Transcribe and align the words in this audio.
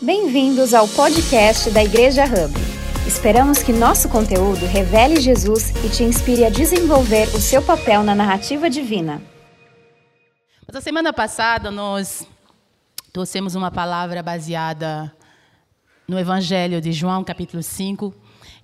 Bem-vindos 0.00 0.74
ao 0.74 0.86
podcast 0.86 1.72
da 1.72 1.82
Igreja 1.82 2.22
Hub. 2.24 2.54
Esperamos 3.04 3.64
que 3.64 3.72
nosso 3.72 4.08
conteúdo 4.08 4.64
revele 4.64 5.20
Jesus 5.20 5.70
e 5.84 5.90
te 5.90 6.04
inspire 6.04 6.44
a 6.44 6.50
desenvolver 6.50 7.26
o 7.34 7.40
seu 7.40 7.60
papel 7.60 8.04
na 8.04 8.14
narrativa 8.14 8.70
divina. 8.70 9.20
Mas 10.64 10.76
a 10.76 10.80
semana 10.80 11.12
passada 11.12 11.72
nós 11.72 12.24
trouxemos 13.12 13.56
uma 13.56 13.72
palavra 13.72 14.22
baseada 14.22 15.12
no 16.06 16.16
Evangelho 16.16 16.80
de 16.80 16.92
João, 16.92 17.24
capítulo 17.24 17.60
5, 17.60 18.14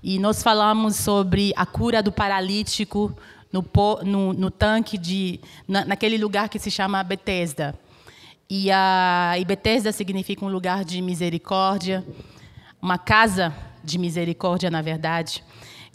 e 0.04 0.20
nós 0.20 0.40
falamos 0.40 0.94
sobre 0.94 1.52
a 1.56 1.66
cura 1.66 2.00
do 2.00 2.12
paralítico 2.12 3.12
no, 3.52 3.64
no, 4.04 4.32
no 4.32 4.50
tanque 4.52 4.96
de 4.96 5.40
na, 5.66 5.84
naquele 5.84 6.16
lugar 6.16 6.48
que 6.48 6.60
se 6.60 6.70
chama 6.70 7.02
Betesda. 7.02 7.74
E 8.48 8.70
a 8.70 9.34
e 9.38 9.44
Betesda 9.44 9.90
significa 9.92 10.44
um 10.44 10.48
lugar 10.48 10.84
de 10.84 11.00
misericórdia, 11.00 12.04
uma 12.80 12.98
casa 12.98 13.54
de 13.82 13.98
misericórdia, 13.98 14.70
na 14.70 14.82
verdade. 14.82 15.42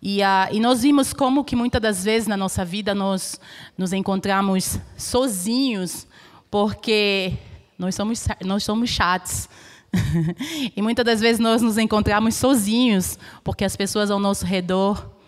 E, 0.01 0.23
a, 0.23 0.49
e 0.51 0.59
nós 0.59 0.81
vimos 0.81 1.13
como 1.13 1.43
que 1.43 1.55
muitas 1.55 1.81
das 1.81 2.03
vezes 2.03 2.27
na 2.27 2.37
nossa 2.37 2.63
vida 2.63 2.95
nós 2.95 3.39
nos 3.77 3.93
encontramos 3.93 4.79
sozinhos, 4.97 6.07
porque 6.49 7.33
nós 7.77 7.95
somos, 7.95 8.27
nós 8.43 8.63
somos 8.63 8.89
chatos. 8.89 9.49
e 10.75 10.81
muitas 10.81 11.05
das 11.05 11.19
vezes 11.19 11.39
nós 11.39 11.61
nos 11.61 11.77
encontramos 11.77 12.35
sozinhos, 12.35 13.17
porque 13.43 13.65
as 13.65 13.75
pessoas 13.75 14.09
ao 14.09 14.19
nosso 14.19 14.45
redor 14.45 15.18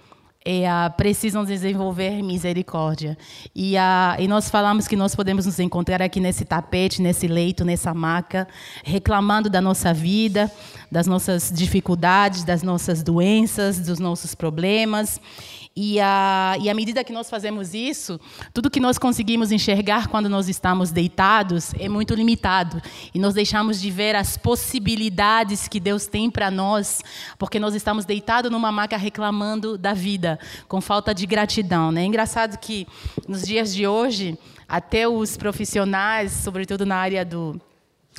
é, 0.43 0.65
precisam 0.97 1.45
desenvolver 1.45 2.21
misericórdia. 2.23 3.17
E, 3.55 3.75
e, 3.75 4.27
nós 4.27 4.49
falamos 4.49 4.87
que 4.87 4.95
nós 4.95 5.15
podemos 5.15 5.45
nos 5.45 5.59
encontrar 5.59 6.01
aqui 6.01 6.19
nesse 6.19 6.43
tapete, 6.43 7.01
nesse 7.01 7.27
leito, 7.27 7.63
nessa 7.63 7.93
maca, 7.93 8.47
reclamando 8.83 9.49
da 9.49 9.61
nossa 9.61 9.93
vida, 9.93 10.51
das 10.91 11.05
nossas 11.05 11.51
dificuldades, 11.53 12.43
das 12.43 12.63
nossas 12.63 13.03
doenças, 13.03 13.79
dos 13.79 13.99
nossos 13.99 14.33
problemas. 14.33 15.21
E, 15.73 16.01
a, 16.01 16.57
e 16.59 16.69
à 16.69 16.73
medida 16.73 17.01
que 17.01 17.13
nós 17.13 17.29
fazemos 17.29 17.73
isso, 17.73 18.19
tudo 18.53 18.69
que 18.69 18.79
nós 18.79 18.97
conseguimos 18.97 19.53
enxergar 19.53 20.07
quando 20.07 20.27
nós 20.27 20.49
estamos 20.49 20.91
deitados 20.91 21.73
é 21.79 21.87
muito 21.87 22.13
limitado. 22.13 22.81
E 23.13 23.19
nós 23.19 23.33
deixamos 23.33 23.79
de 23.79 23.89
ver 23.89 24.13
as 24.13 24.35
possibilidades 24.35 25.69
que 25.69 25.79
Deus 25.79 26.07
tem 26.07 26.29
para 26.29 26.51
nós, 26.51 27.01
porque 27.39 27.57
nós 27.57 27.73
estamos 27.73 28.03
deitados 28.03 28.51
numa 28.51 28.71
maca 28.71 28.97
reclamando 28.97 29.77
da 29.77 29.93
vida, 29.93 30.37
com 30.67 30.81
falta 30.81 31.15
de 31.15 31.25
gratidão. 31.25 31.89
Né? 31.89 32.01
É 32.01 32.05
engraçado 32.05 32.57
que 32.57 32.85
nos 33.25 33.43
dias 33.43 33.73
de 33.73 33.87
hoje, 33.87 34.37
até 34.67 35.07
os 35.07 35.37
profissionais, 35.37 36.33
sobretudo 36.33 36.85
na 36.85 36.97
área 36.97 37.23
do 37.23 37.59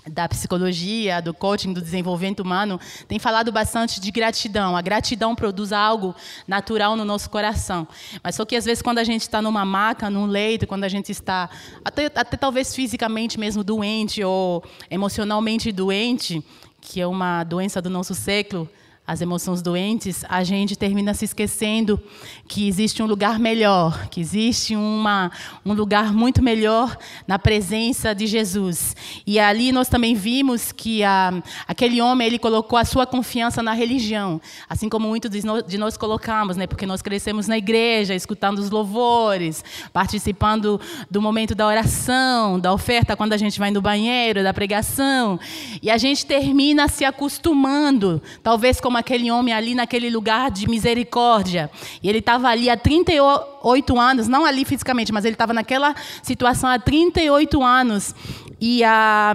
da 0.06 0.28
psicologia, 0.28 1.22
do 1.22 1.32
coaching, 1.32 1.72
do 1.72 1.80
desenvolvimento 1.80 2.40
humano, 2.40 2.80
tem 3.06 3.18
falado 3.18 3.52
bastante 3.52 4.00
de 4.00 4.10
gratidão. 4.10 4.76
A 4.76 4.82
gratidão 4.82 5.34
produz 5.34 5.72
algo 5.72 6.14
natural 6.46 6.96
no 6.96 7.04
nosso 7.04 7.30
coração. 7.30 7.86
Mas 8.22 8.34
só 8.34 8.44
que 8.44 8.56
às 8.56 8.64
vezes 8.64 8.82
quando 8.82 8.98
a 8.98 9.04
gente 9.04 9.22
está 9.22 9.40
numa 9.40 9.64
maca, 9.64 10.10
num 10.10 10.26
leito, 10.26 10.66
quando 10.66 10.84
a 10.84 10.88
gente 10.88 11.12
está 11.12 11.48
até, 11.84 12.06
até 12.06 12.36
talvez 12.36 12.74
fisicamente 12.74 13.38
mesmo 13.38 13.62
doente 13.62 14.24
ou 14.24 14.64
emocionalmente 14.90 15.70
doente, 15.70 16.42
que 16.80 17.00
é 17.00 17.06
uma 17.06 17.44
doença 17.44 17.80
do 17.80 17.88
nosso 17.88 18.14
século, 18.14 18.68
as 19.04 19.20
emoções 19.20 19.60
doentes, 19.60 20.24
a 20.28 20.44
gente 20.44 20.76
termina 20.76 21.12
se 21.12 21.24
esquecendo 21.24 22.00
que 22.46 22.68
existe 22.68 23.02
um 23.02 23.06
lugar 23.06 23.36
melhor, 23.36 24.06
que 24.08 24.20
existe 24.20 24.76
uma, 24.76 25.32
um 25.66 25.72
lugar 25.72 26.12
muito 26.12 26.40
melhor 26.40 26.96
na 27.26 27.36
presença 27.36 28.14
de 28.14 28.28
Jesus. 28.28 28.94
E 29.26 29.40
ali 29.40 29.72
nós 29.72 29.88
também 29.88 30.14
vimos 30.14 30.70
que 30.70 31.02
a, 31.02 31.42
aquele 31.66 32.00
homem 32.00 32.28
ele 32.28 32.38
colocou 32.38 32.78
a 32.78 32.84
sua 32.84 33.04
confiança 33.04 33.60
na 33.60 33.72
religião, 33.72 34.40
assim 34.68 34.88
como 34.88 35.08
muitos 35.08 35.30
de 35.32 35.44
nós, 35.44 35.64
de 35.64 35.78
nós 35.78 35.96
colocamos, 35.96 36.56
né? 36.56 36.68
Porque 36.68 36.86
nós 36.86 37.02
crescemos 37.02 37.48
na 37.48 37.58
igreja, 37.58 38.14
escutando 38.14 38.60
os 38.60 38.70
louvores, 38.70 39.64
participando 39.92 40.80
do 41.10 41.20
momento 41.20 41.56
da 41.56 41.66
oração, 41.66 42.58
da 42.60 42.72
oferta 42.72 43.16
quando 43.16 43.32
a 43.32 43.36
gente 43.36 43.58
vai 43.58 43.72
no 43.72 43.82
banheiro, 43.82 44.44
da 44.44 44.54
pregação, 44.54 45.40
e 45.82 45.90
a 45.90 45.98
gente 45.98 46.24
termina 46.24 46.86
se 46.86 47.04
acostumando, 47.04 48.22
talvez 48.44 48.80
como 48.92 48.98
aquele 48.98 49.30
homem 49.30 49.54
ali 49.54 49.74
naquele 49.74 50.10
lugar 50.10 50.50
de 50.50 50.68
misericórdia. 50.68 51.70
E 52.02 52.10
ele 52.10 52.18
estava 52.18 52.48
ali 52.48 52.68
há 52.68 52.76
38 52.76 53.98
anos, 53.98 54.28
não 54.28 54.44
ali 54.44 54.66
fisicamente, 54.66 55.10
mas 55.10 55.24
ele 55.24 55.34
estava 55.34 55.54
naquela 55.54 55.94
situação 56.22 56.68
há 56.68 56.78
38 56.78 57.62
anos. 57.62 58.14
E, 58.60 58.84
ah, 58.84 59.32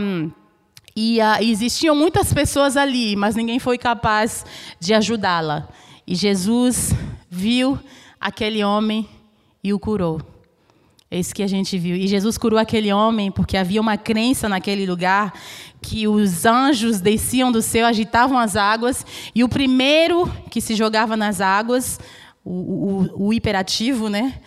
e 0.95 1.19
ah, 1.19 1.41
existiam 1.41 1.95
muitas 1.95 2.31
pessoas 2.31 2.77
ali, 2.77 3.15
mas 3.15 3.35
ninguém 3.35 3.57
foi 3.57 3.79
capaz 3.79 4.45
de 4.79 4.93
ajudá-la. 4.93 5.67
E 6.05 6.13
Jesus 6.13 6.93
viu 7.27 7.79
aquele 8.21 8.63
homem 8.63 9.09
e 9.63 9.73
o 9.73 9.79
curou. 9.79 10.21
É 11.09 11.17
isso 11.17 11.33
que 11.33 11.41
a 11.41 11.47
gente 11.47 11.77
viu. 11.77 11.95
E 11.95 12.05
Jesus 12.05 12.37
curou 12.37 12.59
aquele 12.59 12.91
homem 12.91 13.31
porque 13.31 13.55
havia 13.55 13.79
uma 13.79 13.97
crença 13.97 14.49
naquele 14.49 14.85
lugar 14.85 15.33
que 15.81 16.05
os 16.05 16.45
anjos 16.45 16.99
desciam 16.99 17.49
do 17.49 17.61
céu, 17.61 17.85
agitavam 17.87 18.37
as 18.37 18.57
águas, 18.57 19.05
e 19.33 19.43
o 19.43 19.47
primeiro 19.47 20.29
que 20.51 20.59
se 20.59 20.75
jogava 20.75 21.15
nas 21.15 21.39
águas, 21.39 21.97
o, 22.43 22.51
o, 22.51 23.27
o 23.27 23.33
hiperativo, 23.33 24.09
né? 24.09 24.41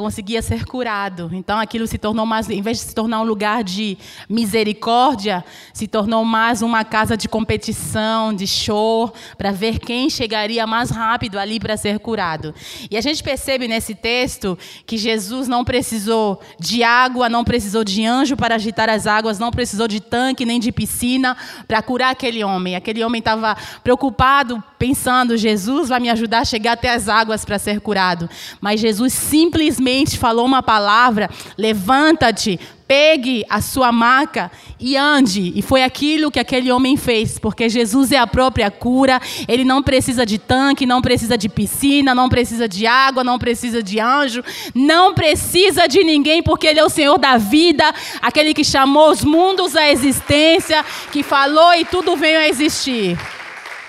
Conseguia 0.00 0.40
ser 0.40 0.64
curado. 0.64 1.28
Então 1.30 1.58
aquilo 1.58 1.86
se 1.86 1.98
tornou 1.98 2.24
mais, 2.24 2.48
em 2.48 2.62
vez 2.62 2.78
de 2.78 2.84
se 2.84 2.94
tornar 2.94 3.20
um 3.20 3.24
lugar 3.24 3.62
de 3.62 3.98
misericórdia, 4.30 5.44
se 5.74 5.86
tornou 5.86 6.24
mais 6.24 6.62
uma 6.62 6.82
casa 6.84 7.18
de 7.18 7.28
competição, 7.28 8.32
de 8.32 8.46
show, 8.46 9.12
para 9.36 9.52
ver 9.52 9.78
quem 9.78 10.08
chegaria 10.08 10.66
mais 10.66 10.88
rápido 10.88 11.38
ali 11.38 11.60
para 11.60 11.76
ser 11.76 11.98
curado. 11.98 12.54
E 12.90 12.96
a 12.96 13.00
gente 13.02 13.22
percebe 13.22 13.68
nesse 13.68 13.94
texto 13.94 14.58
que 14.86 14.96
Jesus 14.96 15.46
não 15.46 15.66
precisou 15.66 16.40
de 16.58 16.82
água, 16.82 17.28
não 17.28 17.44
precisou 17.44 17.84
de 17.84 18.02
anjo 18.06 18.38
para 18.38 18.54
agitar 18.54 18.88
as 18.88 19.06
águas, 19.06 19.38
não 19.38 19.50
precisou 19.50 19.86
de 19.86 20.00
tanque 20.00 20.46
nem 20.46 20.58
de 20.58 20.72
piscina 20.72 21.36
para 21.68 21.82
curar 21.82 22.12
aquele 22.12 22.42
homem. 22.42 22.74
Aquele 22.74 23.04
homem 23.04 23.18
estava 23.18 23.54
preocupado, 23.84 24.64
pensando: 24.78 25.36
Jesus 25.36 25.90
vai 25.90 26.00
me 26.00 26.08
ajudar 26.08 26.40
a 26.40 26.44
chegar 26.46 26.72
até 26.72 26.88
as 26.88 27.06
águas 27.06 27.44
para 27.44 27.58
ser 27.58 27.82
curado. 27.82 28.30
Mas 28.62 28.80
Jesus 28.80 29.12
simplesmente 29.12 29.89
simplesmente 29.90 30.18
falou 30.18 30.46
uma 30.46 30.62
palavra: 30.62 31.28
levanta-te, 31.58 32.58
pegue 32.86 33.44
a 33.48 33.60
sua 33.60 33.92
maca 33.92 34.50
e 34.78 34.96
ande. 34.96 35.52
E 35.54 35.62
foi 35.62 35.82
aquilo 35.82 36.30
que 36.30 36.38
aquele 36.38 36.70
homem 36.70 36.96
fez, 36.96 37.38
porque 37.38 37.68
Jesus 37.68 38.12
é 38.12 38.18
a 38.18 38.26
própria 38.26 38.70
cura. 38.70 39.20
Ele 39.48 39.64
não 39.64 39.82
precisa 39.82 40.24
de 40.24 40.38
tanque, 40.38 40.86
não 40.86 41.02
precisa 41.02 41.36
de 41.36 41.48
piscina, 41.48 42.14
não 42.14 42.28
precisa 42.28 42.68
de 42.68 42.86
água, 42.86 43.24
não 43.24 43.38
precisa 43.38 43.82
de 43.82 44.00
anjo, 44.00 44.42
não 44.74 45.14
precisa 45.14 45.86
de 45.86 46.02
ninguém, 46.04 46.42
porque 46.42 46.66
Ele 46.66 46.80
é 46.80 46.84
o 46.84 46.90
Senhor 46.90 47.18
da 47.18 47.36
vida, 47.36 47.84
aquele 48.22 48.54
que 48.54 48.64
chamou 48.64 49.10
os 49.10 49.24
mundos 49.24 49.76
à 49.76 49.90
existência, 49.90 50.84
que 51.12 51.22
falou 51.22 51.74
e 51.74 51.84
tudo 51.84 52.16
veio 52.16 52.38
a 52.38 52.48
existir. 52.48 53.18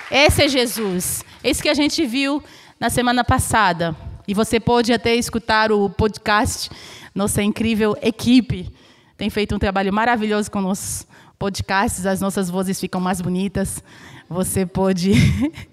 Esse 0.09 0.43
é 0.43 0.47
Jesus. 0.47 1.23
Esse 1.43 1.63
que 1.63 1.69
a 1.69 1.73
gente 1.73 2.05
viu 2.05 2.43
na 2.79 2.89
semana 2.89 3.23
passada. 3.23 3.95
E 4.31 4.33
você 4.33 4.61
pode 4.61 4.93
até 4.93 5.13
escutar 5.13 5.73
o 5.73 5.89
podcast. 5.89 6.69
Nossa 7.13 7.43
incrível 7.43 7.97
equipe 8.01 8.71
tem 9.17 9.29
feito 9.29 9.53
um 9.53 9.59
trabalho 9.59 9.91
maravilhoso 9.91 10.49
com 10.49 10.61
nossos 10.61 11.05
podcasts. 11.37 12.05
As 12.05 12.21
nossas 12.21 12.49
vozes 12.49 12.79
ficam 12.79 13.01
mais 13.01 13.19
bonitas. 13.19 13.83
Você 14.29 14.65
pode 14.65 15.11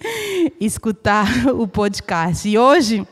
escutar 0.61 1.29
o 1.55 1.69
podcast. 1.69 2.49
E 2.49 2.59
hoje 2.59 3.07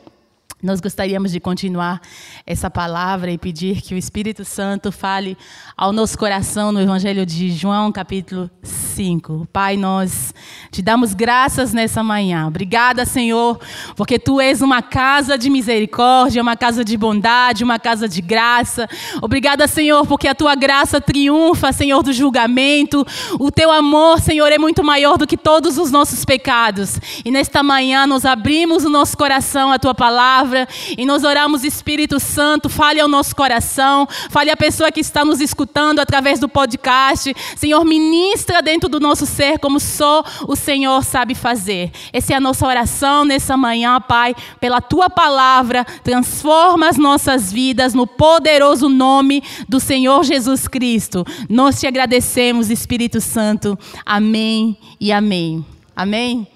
nós 0.67 0.81
gostaríamos 0.81 1.31
de 1.31 1.39
continuar 1.39 2.01
essa 2.45 2.69
palavra 2.69 3.31
e 3.31 3.39
pedir 3.39 3.81
que 3.81 3.95
o 3.95 3.97
Espírito 3.97 4.45
Santo 4.45 4.91
fale 4.91 5.39
ao 5.77 5.93
nosso 5.93 6.19
coração 6.19 6.73
no 6.73 6.81
Evangelho 6.81 7.25
de 7.25 7.53
João, 7.53 7.93
capítulo 7.93 8.51
5. 8.65 9.47
Pai, 9.53 9.77
nós 9.77 10.35
te 10.73 10.83
damos 10.83 11.15
graças 11.15 11.73
nessa 11.73 12.03
manhã. 12.03 12.49
Obrigada, 12.49 13.05
Senhor, 13.05 13.61
porque 13.95 14.19
tu 14.19 14.41
és 14.41 14.61
uma 14.61 14.83
casa 14.83 15.39
de 15.39 15.49
misericórdia, 15.49 16.43
uma 16.43 16.57
casa 16.57 16.85
de 16.85 16.97
bondade, 16.97 17.63
uma 17.63 17.79
casa 17.79 18.09
de 18.09 18.21
graça. 18.21 18.89
Obrigada, 19.23 19.69
Senhor, 19.69 20.05
porque 20.05 20.27
a 20.27 20.35
tua 20.35 20.57
graça 20.57 21.01
triunfa, 21.01 21.73
Senhor, 21.73 22.03
do 22.03 22.13
julgamento. 22.13 23.07
O 23.39 23.53
teu 23.53 23.71
amor, 23.71 24.19
Senhor, 24.19 24.51
é 24.51 24.59
muito 24.59 24.83
maior 24.83 25.17
do 25.17 25.29
que 25.29 25.37
todos 25.37 25.79
os 25.79 25.93
nossos 25.93 26.25
pecados. 26.25 26.99
E 27.25 27.31
nesta 27.31 27.63
manhã 27.63 28.05
nós 28.05 28.25
abrimos 28.25 28.85
o 28.85 28.91
nosso 28.91 29.17
coração 29.17 29.71
à 29.71 29.79
tua 29.79 29.95
palavra 29.95 30.56
palavra 30.57 30.69
e 30.97 31.05
nós 31.05 31.25
oramos, 31.25 31.65
Espírito 31.65 32.19
Santo, 32.19 32.71
fale 32.71 33.01
ao 33.01 33.09
nosso 33.09 33.37
coração, 33.37 34.09
fale 34.31 34.51
à 34.51 34.57
pessoa 34.57 34.91
que 34.91 35.01
está 35.01 35.25
nos 35.25 35.41
escutando 35.41 35.99
através 35.99 36.41
do 36.41 36.49
podcast. 36.49 37.35
Senhor, 37.57 37.85
ministra 37.85 38.63
dentro 38.63 38.89
do 38.89 38.99
nosso 38.99 39.27
ser 39.27 39.59
como 39.59 39.79
só 39.79 40.25
o 40.49 40.57
Senhor 40.57 41.05
sabe 41.05 41.35
fazer. 41.35 41.91
Essa 42.13 42.33
é 42.33 42.37
a 42.37 42.41
nossa 42.41 42.67
oração 42.67 43.25
nessa 43.25 43.57
manhã, 43.57 44.01
Pai, 44.01 44.35
pela 44.61 44.81
tua 44.81 45.11
palavra, 45.11 45.85
transforma 46.03 46.89
as 46.89 46.97
nossas 46.97 47.53
vidas 47.53 47.93
no 47.93 48.07
poderoso 48.07 48.89
nome 48.89 49.43
do 49.69 49.79
Senhor 49.79 50.25
Jesus 50.25 50.67
Cristo. 50.67 51.25
Nós 51.51 51.81
te 51.81 51.87
agradecemos, 51.87 52.71
Espírito 52.71 53.21
Santo. 53.21 53.79
Amém 54.05 54.79
e 55.01 55.13
amém. 55.13 55.65
Amém? 55.95 56.47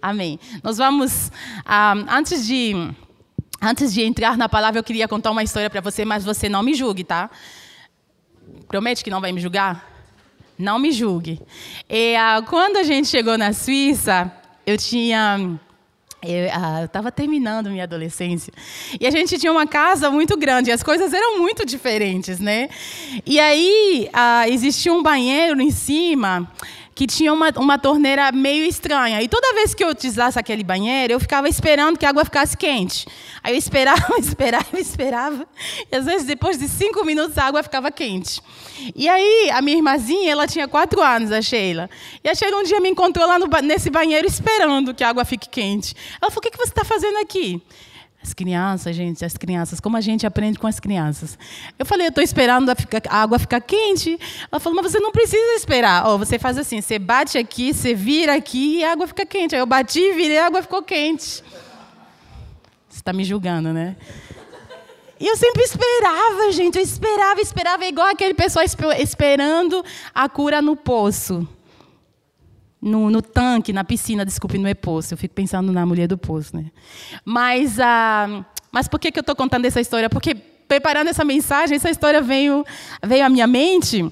Amém. 0.00 0.38
Nós 0.62 0.78
vamos, 0.78 1.30
ah, 1.64 1.94
antes 2.08 2.46
de 2.46 2.94
antes 3.60 3.92
de 3.92 4.02
entrar 4.02 4.36
na 4.36 4.48
palavra, 4.48 4.78
eu 4.78 4.84
queria 4.84 5.08
contar 5.08 5.30
uma 5.30 5.42
história 5.42 5.70
para 5.70 5.80
você, 5.80 6.04
mas 6.04 6.24
você 6.24 6.48
não 6.48 6.62
me 6.62 6.74
julgue, 6.74 7.04
tá? 7.04 7.30
Promete 8.68 9.02
que 9.02 9.10
não 9.10 9.20
vai 9.20 9.32
me 9.32 9.40
julgar? 9.40 9.86
Não 10.58 10.78
me 10.78 10.90
julgue. 10.90 11.40
E, 11.88 12.16
ah, 12.16 12.42
quando 12.48 12.76
a 12.78 12.82
gente 12.82 13.08
chegou 13.08 13.36
na 13.36 13.52
Suíça, 13.52 14.32
eu 14.66 14.76
tinha 14.78 15.58
eu 16.22 16.84
estava 16.84 17.08
ah, 17.08 17.12
terminando 17.12 17.70
minha 17.70 17.84
adolescência. 17.84 18.52
E 18.98 19.06
a 19.06 19.10
gente 19.10 19.38
tinha 19.38 19.52
uma 19.52 19.66
casa 19.66 20.10
muito 20.10 20.36
grande, 20.36 20.70
e 20.70 20.72
as 20.72 20.82
coisas 20.82 21.12
eram 21.12 21.38
muito 21.38 21.64
diferentes, 21.64 22.40
né? 22.40 22.68
E 23.24 23.38
aí 23.38 24.08
ah, 24.12 24.48
existia 24.48 24.92
um 24.92 25.02
banheiro 25.02 25.60
em 25.60 25.70
cima 25.70 26.50
que 26.96 27.06
tinha 27.06 27.30
uma, 27.30 27.50
uma 27.58 27.78
torneira 27.78 28.32
meio 28.32 28.64
estranha. 28.64 29.22
E 29.22 29.28
toda 29.28 29.52
vez 29.52 29.74
que 29.74 29.84
eu 29.84 29.90
utilizasse 29.90 30.38
aquele 30.38 30.64
banheiro, 30.64 31.12
eu 31.12 31.20
ficava 31.20 31.46
esperando 31.46 31.98
que 31.98 32.06
a 32.06 32.08
água 32.08 32.24
ficasse 32.24 32.56
quente. 32.56 33.06
Aí 33.42 33.52
eu 33.52 33.58
esperava, 33.58 34.02
esperava, 34.18 34.80
esperava. 34.80 35.46
E 35.92 35.94
às 35.94 36.06
vezes, 36.06 36.26
depois 36.26 36.58
de 36.58 36.66
cinco 36.66 37.04
minutos, 37.04 37.36
a 37.36 37.44
água 37.44 37.62
ficava 37.62 37.90
quente. 37.90 38.40
E 38.94 39.06
aí, 39.10 39.50
a 39.50 39.60
minha 39.60 39.76
irmãzinha, 39.76 40.32
ela 40.32 40.46
tinha 40.46 40.66
quatro 40.66 41.02
anos, 41.02 41.30
a 41.30 41.42
Sheila. 41.42 41.90
E 42.24 42.30
a 42.30 42.34
Sheila 42.34 42.56
um 42.56 42.62
dia 42.62 42.80
me 42.80 42.88
encontrou 42.88 43.26
lá 43.26 43.38
no, 43.38 43.46
nesse 43.62 43.90
banheiro 43.90 44.26
esperando 44.26 44.94
que 44.94 45.04
a 45.04 45.10
água 45.10 45.26
fique 45.26 45.50
quente. 45.50 45.94
Ela 46.18 46.30
falou: 46.30 46.38
O 46.38 46.40
que, 46.40 46.50
que 46.50 46.56
você 46.56 46.70
está 46.70 46.82
fazendo 46.82 47.18
aqui? 47.18 47.60
As 48.26 48.34
crianças, 48.34 48.96
gente, 48.96 49.24
as 49.24 49.36
crianças, 49.36 49.78
como 49.78 49.96
a 49.96 50.00
gente 50.00 50.26
aprende 50.26 50.58
com 50.58 50.66
as 50.66 50.80
crianças. 50.80 51.38
Eu 51.78 51.86
falei, 51.86 52.06
eu 52.06 52.08
estou 52.08 52.24
esperando 52.24 52.68
a, 52.70 52.76
água 53.08 53.38
ficar 53.38 53.60
quente. 53.60 54.18
Ela 54.50 54.58
falou, 54.58 54.82
mas 54.82 54.90
você 54.90 54.98
não 54.98 55.12
precisa 55.12 55.54
esperar. 55.54 56.08
Oh, 56.08 56.18
você 56.18 56.36
faz 56.36 56.58
assim, 56.58 56.80
você 56.80 56.98
bate 56.98 57.38
aqui, 57.38 57.72
você 57.72 57.94
vira 57.94 58.34
aqui 58.34 58.78
e 58.78 58.84
a 58.84 58.90
água 58.90 59.06
fica 59.06 59.24
quente. 59.24 59.54
Aí 59.54 59.60
eu 59.60 59.66
bati, 59.66 60.12
virei, 60.12 60.38
a 60.38 60.46
água 60.46 60.60
ficou 60.60 60.82
quente. 60.82 61.44
Você 62.88 62.96
está 62.96 63.12
me 63.12 63.22
julgando, 63.22 63.72
né? 63.72 63.94
E 65.20 65.28
eu 65.28 65.36
sempre 65.36 65.62
esperava, 65.62 66.50
gente, 66.50 66.78
eu 66.78 66.82
esperava, 66.82 67.40
esperava, 67.40 67.86
igual 67.86 68.08
aquele 68.08 68.34
pessoal 68.34 68.64
esperando 68.98 69.84
a 70.12 70.28
cura 70.28 70.60
no 70.60 70.74
poço 70.74 71.48
no, 72.80 73.10
no, 73.10 73.22
tanque, 73.22 73.72
na 73.72 73.84
piscina, 73.84 74.24
desculpe, 74.24 74.58
no 74.58 74.74
poço. 74.76 75.14
Eu 75.14 75.18
fico 75.18 75.34
pensando 75.34 75.72
na 75.72 75.84
mulher 75.84 76.06
do 76.06 76.18
poço, 76.18 76.56
né? 76.56 76.66
Mas, 77.24 77.78
ah, 77.80 78.44
mas 78.70 78.88
por 78.88 79.00
que, 79.00 79.10
que 79.10 79.18
eu 79.18 79.22
estou 79.22 79.34
contando 79.34 79.64
essa 79.64 79.80
história? 79.80 80.08
Porque 80.08 80.34
preparando 80.34 81.08
essa 81.08 81.24
mensagem, 81.24 81.76
essa 81.76 81.90
história 81.90 82.20
veio, 82.20 82.64
veio 83.04 83.24
à 83.24 83.28
minha 83.28 83.46
mente. 83.46 84.04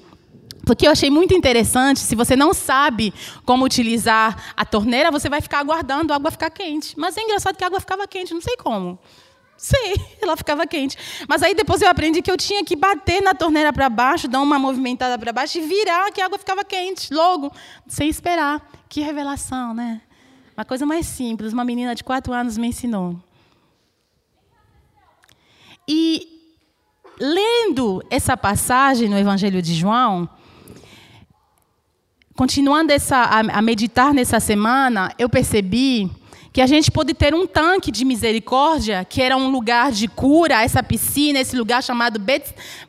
Porque 0.65 0.87
eu 0.87 0.91
achei 0.91 1.11
muito 1.11 1.33
interessante, 1.35 1.99
se 1.99 2.15
você 2.15 2.35
não 2.35 2.51
sabe 2.51 3.13
como 3.45 3.63
utilizar 3.63 4.53
a 4.57 4.65
torneira, 4.65 5.11
você 5.11 5.29
vai 5.29 5.39
ficar 5.39 5.59
aguardando 5.59 6.11
a 6.11 6.15
água 6.15 6.31
ficar 6.31 6.49
quente. 6.49 6.97
Mas 6.97 7.15
é 7.15 7.21
engraçado 7.21 7.55
que 7.55 7.63
a 7.63 7.67
água 7.67 7.79
ficava 7.79 8.07
quente, 8.07 8.33
não 8.33 8.41
sei 8.41 8.57
como. 8.57 8.97
Sei, 9.57 9.95
ela 10.21 10.35
ficava 10.35 10.67
quente. 10.67 10.97
Mas 11.27 11.41
aí 11.41 11.55
depois 11.55 11.81
eu 11.81 11.89
aprendi 11.89 12.21
que 12.21 12.31
eu 12.31 12.37
tinha 12.37 12.63
que 12.63 12.75
bater 12.75 13.21
na 13.21 13.33
torneira 13.33 13.71
para 13.71 13.89
baixo, 13.89 14.27
dar 14.27 14.41
uma 14.41 14.59
movimentada 14.59 15.17
para 15.17 15.31
baixo 15.31 15.57
e 15.57 15.61
virar 15.61 16.11
que 16.11 16.21
a 16.21 16.25
água 16.25 16.37
ficava 16.37 16.63
quente, 16.63 17.13
logo, 17.13 17.51
sem 17.87 18.09
esperar. 18.09 18.61
Que 18.89 19.01
revelação, 19.01 19.73
né? 19.73 20.01
Uma 20.57 20.65
coisa 20.65 20.85
mais 20.85 21.05
simples, 21.05 21.51
uma 21.51 21.65
menina 21.65 21.93
de 21.93 22.03
quatro 22.03 22.31
anos 22.31 22.57
me 22.57 22.67
ensinou. 22.67 23.19
E 25.87 26.35
lendo 27.19 28.03
essa 28.09 28.35
passagem 28.35 29.09
no 29.09 29.17
Evangelho 29.17 29.61
de 29.61 29.73
João, 29.73 30.29
continuando 32.35 32.91
essa, 32.91 33.17
a, 33.17 33.39
a 33.39 33.61
meditar 33.61 34.13
nessa 34.13 34.39
semana, 34.39 35.13
eu 35.17 35.29
percebi 35.29 36.09
que 36.55 36.61
a 36.61 36.67
gente 36.67 36.89
pôde 36.89 37.13
ter 37.13 37.35
um 37.35 37.45
tanque 37.45 37.91
de 37.91 38.05
misericórdia, 38.05 39.03
que 39.03 39.21
era 39.21 39.35
um 39.35 39.49
lugar 39.49 39.91
de 39.91 40.07
cura, 40.07 40.63
essa 40.63 40.81
piscina, 40.81 41.41
esse 41.41 41.53
lugar 41.53 41.83
chamado 41.83 42.17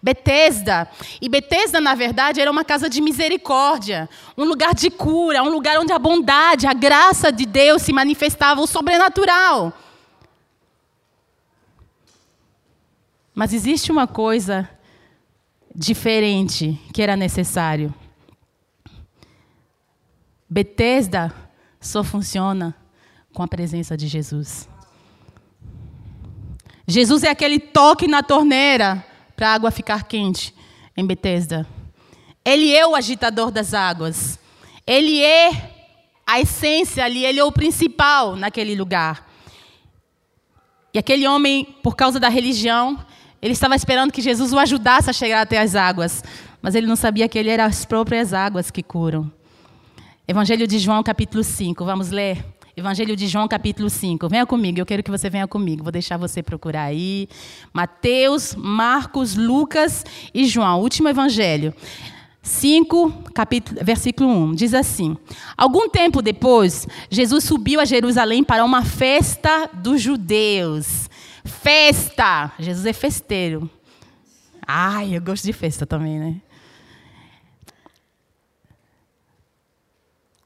Betesda. 0.00 0.88
E 1.20 1.28
Betesda, 1.28 1.80
na 1.80 1.92
verdade, 1.96 2.40
era 2.40 2.48
uma 2.48 2.64
casa 2.64 2.88
de 2.88 3.00
misericórdia, 3.00 4.08
um 4.38 4.44
lugar 4.44 4.72
de 4.72 4.88
cura, 4.88 5.42
um 5.42 5.48
lugar 5.48 5.80
onde 5.80 5.92
a 5.92 5.98
bondade, 5.98 6.64
a 6.64 6.72
graça 6.72 7.32
de 7.32 7.44
Deus 7.44 7.82
se 7.82 7.92
manifestava, 7.92 8.60
o 8.60 8.68
sobrenatural. 8.68 9.72
Mas 13.34 13.52
existe 13.52 13.90
uma 13.90 14.06
coisa 14.06 14.70
diferente 15.74 16.80
que 16.94 17.02
era 17.02 17.16
necessário. 17.16 17.92
Betesda 20.48 21.34
só 21.80 22.04
funciona 22.04 22.72
com 23.36 23.42
a 23.42 23.46
presença 23.46 23.98
de 23.98 24.08
Jesus. 24.08 24.66
Jesus 26.88 27.22
é 27.22 27.28
aquele 27.28 27.60
toque 27.60 28.08
na 28.08 28.22
torneira 28.22 29.04
para 29.36 29.50
a 29.50 29.52
água 29.52 29.70
ficar 29.70 30.04
quente 30.04 30.54
em 30.96 31.06
Betesda. 31.06 31.66
Ele 32.42 32.74
é 32.74 32.86
o 32.86 32.96
agitador 32.96 33.50
das 33.50 33.74
águas. 33.74 34.38
Ele 34.86 35.22
é 35.22 35.50
a 36.26 36.40
essência 36.40 37.04
ali, 37.04 37.26
ele 37.26 37.38
é 37.38 37.44
o 37.44 37.52
principal 37.52 38.36
naquele 38.36 38.74
lugar. 38.74 39.28
E 40.94 40.98
aquele 40.98 41.28
homem, 41.28 41.76
por 41.82 41.94
causa 41.94 42.18
da 42.18 42.30
religião, 42.30 42.98
ele 43.42 43.52
estava 43.52 43.76
esperando 43.76 44.14
que 44.14 44.22
Jesus 44.22 44.54
o 44.54 44.58
ajudasse 44.58 45.10
a 45.10 45.12
chegar 45.12 45.42
até 45.42 45.58
as 45.58 45.74
águas, 45.74 46.24
mas 46.62 46.74
ele 46.74 46.86
não 46.86 46.96
sabia 46.96 47.28
que 47.28 47.38
ele 47.38 47.50
era 47.50 47.66
as 47.66 47.84
próprias 47.84 48.32
águas 48.32 48.70
que 48.70 48.82
curam. 48.82 49.30
Evangelho 50.26 50.66
de 50.66 50.78
João, 50.78 51.02
capítulo 51.02 51.44
5, 51.44 51.84
vamos 51.84 52.10
ler. 52.10 52.55
Evangelho 52.78 53.16
de 53.16 53.26
João, 53.26 53.48
capítulo 53.48 53.88
5. 53.88 54.28
Venha 54.28 54.44
comigo, 54.44 54.78
eu 54.78 54.84
quero 54.84 55.02
que 55.02 55.10
você 55.10 55.30
venha 55.30 55.48
comigo. 55.48 55.82
Vou 55.82 55.90
deixar 55.90 56.18
você 56.18 56.42
procurar 56.42 56.82
aí. 56.82 57.26
Mateus, 57.72 58.54
Marcos, 58.54 59.34
Lucas 59.34 60.04
e 60.34 60.44
João. 60.44 60.82
Último 60.82 61.08
evangelho. 61.08 61.72
5, 62.42 63.30
capítulo, 63.32 63.82
versículo 63.82 64.28
1, 64.28 64.54
diz 64.54 64.74
assim: 64.74 65.16
Algum 65.56 65.88
tempo 65.88 66.20
depois, 66.20 66.86
Jesus 67.08 67.44
subiu 67.44 67.80
a 67.80 67.86
Jerusalém 67.86 68.44
para 68.44 68.62
uma 68.62 68.84
festa 68.84 69.70
dos 69.72 70.02
judeus. 70.02 71.08
Festa! 71.46 72.52
Jesus 72.58 72.84
é 72.84 72.92
festeiro. 72.92 73.70
Ai, 74.66 75.16
eu 75.16 75.22
gosto 75.22 75.44
de 75.44 75.54
festa 75.54 75.86
também, 75.86 76.18
né? 76.18 76.42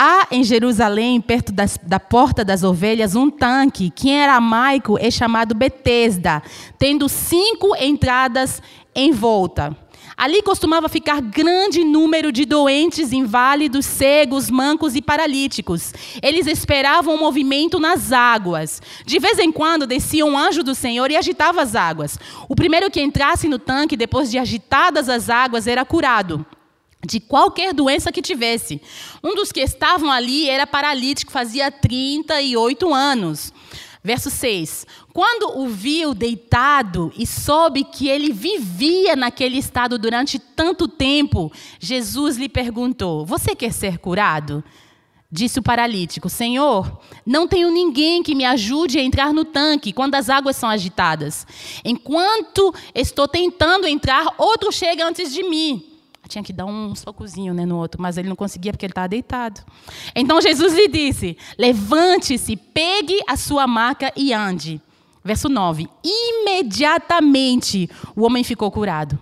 Há 0.02 0.29
em 0.31 0.43
Jerusalém, 0.43 1.20
perto 1.20 1.52
das, 1.52 1.78
da 1.83 2.00
porta 2.00 2.42
das 2.42 2.62
ovelhas, 2.62 3.14
um 3.14 3.28
tanque 3.28 3.90
que 3.90 4.09
em 4.09 4.23
aramaico 4.23 4.97
é 4.99 5.11
chamado 5.11 5.54
Betesda, 5.54 6.42
tendo 6.78 7.07
cinco 7.07 7.76
entradas 7.76 8.62
em 8.95 9.12
volta. 9.12 9.76
Ali 10.16 10.40
costumava 10.40 10.88
ficar 10.88 11.21
grande 11.21 11.85
número 11.85 12.33
de 12.33 12.47
doentes, 12.47 13.12
inválidos, 13.12 13.85
cegos, 13.85 14.49
mancos 14.49 14.97
e 14.97 15.02
paralíticos. 15.02 15.92
Eles 16.23 16.47
esperavam 16.47 17.12
o 17.12 17.16
um 17.19 17.21
movimento 17.21 17.78
nas 17.78 18.11
águas. 18.11 18.80
De 19.04 19.19
vez 19.19 19.38
em 19.38 19.52
quando 19.52 19.87
descia 19.87 20.25
um 20.25 20.38
anjo 20.38 20.62
do 20.62 20.75
Senhor 20.75 21.11
e 21.11 21.16
agitava 21.19 21.61
as 21.61 21.75
águas. 21.75 22.19
O 22.49 22.57
primeiro 22.57 22.90
que 22.90 23.02
entrasse 23.02 23.49
no 23.49 23.59
tanque, 23.59 23.99
depois 23.99 24.30
de 24.30 24.38
agitadas 24.38 25.11
as 25.11 25.28
águas, 25.28 25.66
era 25.66 25.85
curado 25.85 26.47
de 27.07 27.19
qualquer 27.21 27.73
doença 27.73 28.12
que 28.12 28.23
tivesse. 28.23 28.80
Um 29.23 29.35
dos 29.35 29.50
que 29.50 29.61
estavam 29.61 30.11
ali 30.11 30.49
era 30.49 30.66
paralítico, 30.66 31.33
fazia 31.33 31.71
38 31.71 32.92
anos. 32.92 33.52
Verso 34.02 34.30
6. 34.30 34.87
Quando 35.12 35.59
o 35.59 35.69
viu 35.69 36.14
deitado 36.14 37.12
e 37.16 37.26
soube 37.26 37.85
que 37.85 38.09
ele 38.09 38.33
vivia 38.33 39.14
naquele 39.14 39.59
estado 39.59 39.99
durante 39.99 40.38
tanto 40.38 40.88
tempo, 40.88 41.52
Jesus 41.78 42.37
lhe 42.37 42.49
perguntou: 42.49 43.26
Você 43.26 43.54
quer 43.54 43.73
ser 43.73 43.99
curado? 43.99 44.64
Disse 45.30 45.59
o 45.59 45.62
paralítico: 45.62 46.30
Senhor, 46.30 46.99
não 47.26 47.47
tenho 47.47 47.71
ninguém 47.71 48.23
que 48.23 48.35
me 48.35 48.45
ajude 48.45 48.99
a 48.99 49.02
entrar 49.02 49.35
no 49.35 49.45
tanque 49.45 49.92
quando 49.92 50.14
as 50.14 50.30
águas 50.30 50.57
são 50.57 50.71
agitadas. 50.71 51.47
Enquanto 51.85 52.75
estou 52.95 53.28
tentando 53.28 53.87
entrar, 53.87 54.35
outro 54.38 54.73
chega 54.73 55.07
antes 55.07 55.30
de 55.30 55.42
mim 55.42 55.89
tinha 56.31 56.45
que 56.45 56.53
dar 56.53 56.65
um 56.65 56.95
socozinho 56.95 57.53
né, 57.53 57.67
no 57.67 57.77
outro, 57.77 58.01
mas 58.01 58.17
ele 58.17 58.29
não 58.29 58.37
conseguia 58.37 58.73
porque 58.73 58.87
ele 58.87 58.93
estava 58.93 59.09
deitado. 59.09 59.61
Então 60.15 60.41
Jesus 60.41 60.73
lhe 60.75 60.89
disse: 60.89 61.37
Levante-se, 61.59 62.57
pegue 62.57 63.19
a 63.29 63.37
sua 63.37 63.67
maca 63.67 64.13
e 64.17 64.33
ande. 64.33 64.81
Verso 65.23 65.49
9: 65.49 65.89
Imediatamente 66.03 67.91
o 68.17 68.23
homem 68.23 68.43
ficou 68.43 68.71
curado. 68.71 69.19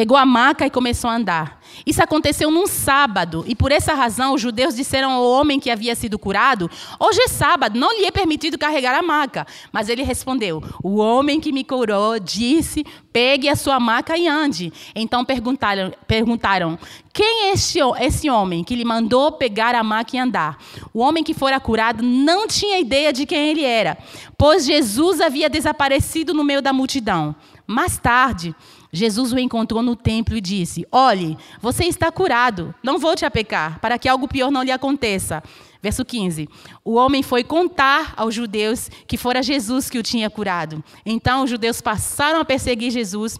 Pegou 0.00 0.16
a 0.16 0.24
maca 0.24 0.64
e 0.64 0.70
começou 0.70 1.10
a 1.10 1.16
andar. 1.16 1.60
Isso 1.84 2.02
aconteceu 2.02 2.50
num 2.50 2.66
sábado, 2.66 3.44
e 3.46 3.54
por 3.54 3.70
essa 3.70 3.92
razão 3.92 4.32
os 4.32 4.40
judeus 4.40 4.74
disseram 4.74 5.10
ao 5.10 5.22
homem 5.22 5.60
que 5.60 5.68
havia 5.68 5.94
sido 5.94 6.18
curado: 6.18 6.70
Hoje 6.98 7.20
é 7.20 7.28
sábado, 7.28 7.78
não 7.78 7.92
lhe 7.92 8.06
é 8.06 8.10
permitido 8.10 8.56
carregar 8.56 8.94
a 8.94 9.02
maca. 9.02 9.46
Mas 9.70 9.90
ele 9.90 10.02
respondeu: 10.02 10.64
O 10.82 10.96
homem 10.96 11.38
que 11.38 11.52
me 11.52 11.62
curou 11.62 12.18
disse: 12.18 12.82
Pegue 13.12 13.46
a 13.46 13.54
sua 13.54 13.78
maca 13.78 14.16
e 14.16 14.26
ande. 14.26 14.72
Então 14.94 15.22
perguntaram: 15.22 15.92
perguntaram 16.08 16.78
Quem 17.12 17.48
é 17.48 17.52
esse, 17.52 17.78
esse 18.00 18.30
homem 18.30 18.64
que 18.64 18.74
lhe 18.74 18.86
mandou 18.86 19.32
pegar 19.32 19.74
a 19.74 19.84
maca 19.84 20.16
e 20.16 20.18
andar? 20.18 20.56
O 20.94 21.00
homem 21.00 21.22
que 21.22 21.34
fora 21.34 21.60
curado 21.60 22.02
não 22.02 22.48
tinha 22.48 22.80
ideia 22.80 23.12
de 23.12 23.26
quem 23.26 23.50
ele 23.50 23.64
era, 23.64 23.98
pois 24.38 24.64
Jesus 24.64 25.20
havia 25.20 25.50
desaparecido 25.50 26.32
no 26.32 26.42
meio 26.42 26.62
da 26.62 26.72
multidão. 26.72 27.36
Mais 27.66 27.98
tarde, 27.98 28.52
Jesus 28.92 29.32
o 29.32 29.38
encontrou 29.38 29.82
no 29.82 29.94
templo 29.94 30.36
e 30.36 30.40
disse: 30.40 30.86
Olhe, 30.90 31.36
você 31.60 31.84
está 31.84 32.10
curado, 32.10 32.74
não 32.82 32.98
volte 32.98 33.24
a 33.24 33.30
pecar, 33.30 33.78
para 33.80 33.98
que 33.98 34.08
algo 34.08 34.26
pior 34.26 34.50
não 34.50 34.62
lhe 34.62 34.72
aconteça. 34.72 35.42
Verso 35.82 36.04
15: 36.04 36.48
O 36.84 36.94
homem 36.94 37.22
foi 37.22 37.44
contar 37.44 38.14
aos 38.16 38.34
judeus 38.34 38.90
que 39.06 39.16
fora 39.16 39.42
Jesus 39.42 39.88
que 39.88 39.98
o 39.98 40.02
tinha 40.02 40.28
curado. 40.28 40.82
Então 41.06 41.44
os 41.44 41.50
judeus 41.50 41.80
passaram 41.80 42.40
a 42.40 42.44
perseguir 42.44 42.90
Jesus, 42.90 43.38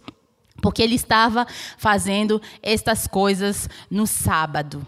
porque 0.62 0.83
ele 0.83 0.95
estava 0.95 1.47
fazendo 1.76 2.40
estas 2.62 3.07
coisas 3.07 3.69
no 3.90 4.07
sábado. 4.07 4.87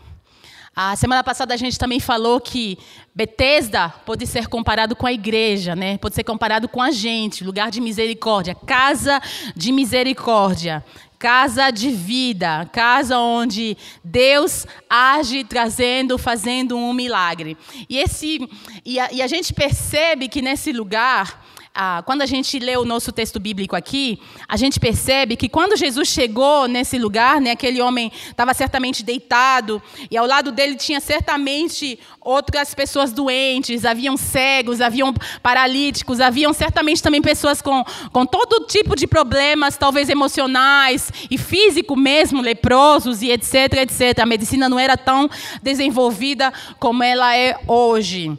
A 0.74 0.96
semana 0.96 1.22
passada 1.22 1.52
a 1.52 1.56
gente 1.56 1.78
também 1.78 2.00
falou 2.00 2.40
que 2.40 2.78
Betesda 3.14 3.90
pode 4.06 4.26
ser 4.26 4.46
comparado 4.46 4.96
com 4.96 5.06
a 5.06 5.12
igreja, 5.12 5.76
né? 5.76 5.98
Pode 5.98 6.14
ser 6.14 6.24
comparado 6.24 6.66
com 6.66 6.80
a 6.80 6.90
gente, 6.90 7.44
lugar 7.44 7.70
de 7.70 7.78
misericórdia, 7.78 8.54
casa 8.54 9.20
de 9.54 9.70
misericórdia, 9.70 10.82
casa 11.18 11.70
de 11.70 11.90
vida, 11.90 12.66
casa 12.72 13.18
onde 13.18 13.76
Deus 14.02 14.66
age 14.88 15.44
trazendo, 15.44 16.16
fazendo 16.16 16.74
um 16.74 16.94
milagre. 16.94 17.54
E 17.86 17.98
esse 17.98 18.48
e 18.82 18.98
a, 18.98 19.12
e 19.12 19.20
a 19.20 19.26
gente 19.26 19.52
percebe 19.52 20.26
que 20.26 20.40
nesse 20.40 20.72
lugar 20.72 21.51
ah, 21.74 22.02
quando 22.04 22.20
a 22.20 22.26
gente 22.26 22.58
lê 22.58 22.76
o 22.76 22.84
nosso 22.84 23.10
texto 23.10 23.40
bíblico 23.40 23.74
aqui, 23.74 24.20
a 24.46 24.58
gente 24.58 24.78
percebe 24.78 25.36
que 25.36 25.48
quando 25.48 25.74
Jesus 25.74 26.08
chegou 26.08 26.68
nesse 26.68 26.98
lugar, 26.98 27.40
né, 27.40 27.52
aquele 27.52 27.80
homem 27.80 28.12
estava 28.28 28.52
certamente 28.52 29.02
deitado, 29.02 29.82
e 30.10 30.16
ao 30.16 30.26
lado 30.26 30.52
dele 30.52 30.76
tinha 30.76 31.00
certamente 31.00 31.98
outras 32.20 32.74
pessoas 32.74 33.10
doentes, 33.10 33.86
haviam 33.86 34.18
cegos, 34.18 34.82
haviam 34.82 35.14
paralíticos, 35.42 36.20
haviam 36.20 36.52
certamente 36.52 37.02
também 37.02 37.22
pessoas 37.22 37.62
com, 37.62 37.82
com 38.12 38.26
todo 38.26 38.66
tipo 38.66 38.94
de 38.94 39.06
problemas, 39.06 39.78
talvez 39.78 40.10
emocionais 40.10 41.10
e 41.30 41.38
físico 41.38 41.96
mesmo, 41.96 42.42
leprosos 42.42 43.22
e 43.22 43.30
etc, 43.30 43.78
etc. 43.78 44.20
A 44.20 44.26
medicina 44.26 44.68
não 44.68 44.78
era 44.78 44.96
tão 44.96 45.28
desenvolvida 45.62 46.52
como 46.78 47.02
ela 47.02 47.34
é 47.34 47.58
hoje. 47.66 48.38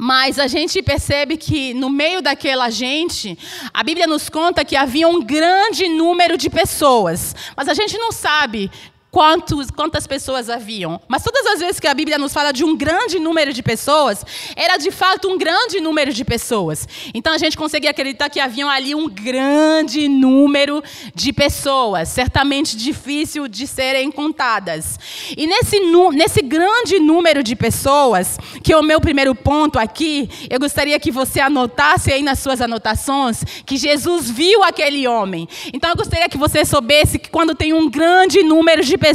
Mas 0.00 0.38
a 0.38 0.46
gente 0.46 0.80
percebe 0.80 1.36
que 1.36 1.74
no 1.74 1.90
meio 1.90 2.22
daquela 2.22 2.70
gente, 2.70 3.36
a 3.74 3.82
Bíblia 3.82 4.06
nos 4.06 4.28
conta 4.28 4.64
que 4.64 4.76
havia 4.76 5.08
um 5.08 5.20
grande 5.20 5.88
número 5.88 6.38
de 6.38 6.48
pessoas. 6.48 7.34
Mas 7.56 7.68
a 7.68 7.74
gente 7.74 7.98
não 7.98 8.12
sabe 8.12 8.70
quantos, 9.18 9.68
quantas 9.72 10.06
pessoas 10.06 10.48
haviam. 10.48 11.00
Mas 11.08 11.24
todas 11.24 11.44
as 11.44 11.58
vezes 11.58 11.80
que 11.80 11.88
a 11.88 11.92
Bíblia 11.92 12.18
nos 12.18 12.32
fala 12.32 12.52
de 12.52 12.62
um 12.62 12.76
grande 12.76 13.18
número 13.18 13.52
de 13.52 13.64
pessoas, 13.64 14.24
era 14.54 14.76
de 14.76 14.92
fato 14.92 15.28
um 15.28 15.36
grande 15.36 15.80
número 15.80 16.12
de 16.12 16.24
pessoas. 16.24 16.86
Então 17.12 17.32
a 17.32 17.38
gente 17.38 17.56
consegue 17.56 17.88
acreditar 17.88 18.30
que 18.30 18.38
haviam 18.38 18.70
ali 18.70 18.94
um 18.94 19.08
grande 19.08 20.08
número 20.08 20.80
de 21.16 21.32
pessoas, 21.32 22.10
certamente 22.10 22.76
difícil 22.76 23.48
de 23.48 23.66
serem 23.66 24.08
contadas. 24.08 25.00
E 25.36 25.48
nesse, 25.48 25.80
nesse 26.12 26.40
grande 26.40 27.00
número 27.00 27.42
de 27.42 27.56
pessoas, 27.56 28.38
que 28.62 28.72
é 28.72 28.76
o 28.76 28.84
meu 28.84 29.00
primeiro 29.00 29.34
ponto 29.34 29.80
aqui, 29.80 30.30
eu 30.48 30.60
gostaria 30.60 31.00
que 31.00 31.10
você 31.10 31.40
anotasse 31.40 32.12
aí 32.12 32.22
nas 32.22 32.38
suas 32.38 32.60
anotações 32.60 33.42
que 33.66 33.76
Jesus 33.76 34.30
viu 34.30 34.62
aquele 34.62 35.08
homem. 35.08 35.48
Então 35.72 35.90
eu 35.90 35.96
gostaria 35.96 36.28
que 36.28 36.38
você 36.38 36.64
soubesse 36.64 37.18
que 37.18 37.30
quando 37.30 37.52
tem 37.52 37.72
um 37.72 37.90
grande 37.90 38.44
número 38.44 38.84
de 38.84 38.96
pessoas 38.96 39.07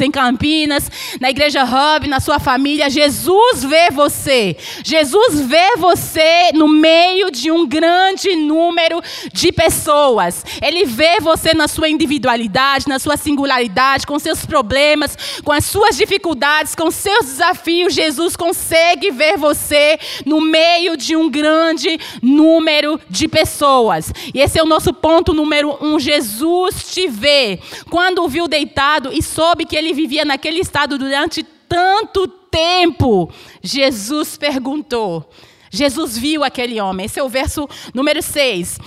em 0.00 0.10
Campinas, 0.10 0.90
na 1.20 1.30
Igreja 1.30 1.64
Hub, 1.64 2.08
na 2.08 2.20
sua 2.20 2.38
família. 2.38 2.90
Jesus 2.90 3.64
vê 3.64 3.90
você. 3.90 4.56
Jesus 4.84 5.40
vê 5.40 5.76
você 5.76 6.50
no 6.54 6.68
meio 6.68 7.30
de 7.30 7.50
um 7.50 7.66
grande 7.66 8.34
número 8.34 9.00
de 9.32 9.52
pessoas. 9.52 10.44
Ele 10.60 10.84
vê 10.84 11.20
você 11.20 11.54
na 11.54 11.68
sua 11.68 11.88
individualidade, 11.88 12.88
na 12.88 12.98
sua 12.98 13.16
singularidade, 13.16 14.06
com 14.06 14.18
seus 14.18 14.44
problemas, 14.44 15.16
com 15.44 15.52
as 15.52 15.64
suas 15.64 15.96
dificuldades, 15.96 16.74
com 16.74 16.90
seus 16.90 17.26
desafios. 17.26 17.94
Jesus 17.94 18.36
consegue 18.36 19.10
ver 19.10 19.36
você 19.36 19.98
no 20.24 20.40
meio 20.40 20.96
de 20.96 21.16
um 21.16 21.30
grande 21.30 21.98
número 22.22 23.00
de 23.08 23.28
pessoas. 23.28 24.12
E 24.34 24.40
esse 24.40 24.58
é 24.58 24.62
o 24.62 24.66
nosso 24.66 24.92
ponto 24.92 25.32
número 25.32 25.76
um. 25.80 25.98
Jesus 25.98 26.92
te 26.92 27.06
vê. 27.08 27.58
Quando 27.90 28.24
o 28.24 28.28
viu 28.28 28.48
deitado 28.48 29.12
e 29.12 29.22
soube 29.26 29.66
que 29.66 29.76
ele 29.76 29.92
vivia 29.92 30.24
naquele 30.24 30.60
estado 30.60 30.96
durante 30.96 31.42
tanto 31.42 32.26
tempo, 32.28 33.30
Jesus 33.62 34.36
perguntou. 34.38 35.28
Jesus 35.70 36.16
viu 36.16 36.42
aquele 36.42 36.80
homem. 36.80 37.06
Esse 37.06 37.20
é 37.20 37.22
o 37.22 37.28
verso 37.28 37.68
número 37.92 38.22
6. 38.22 38.78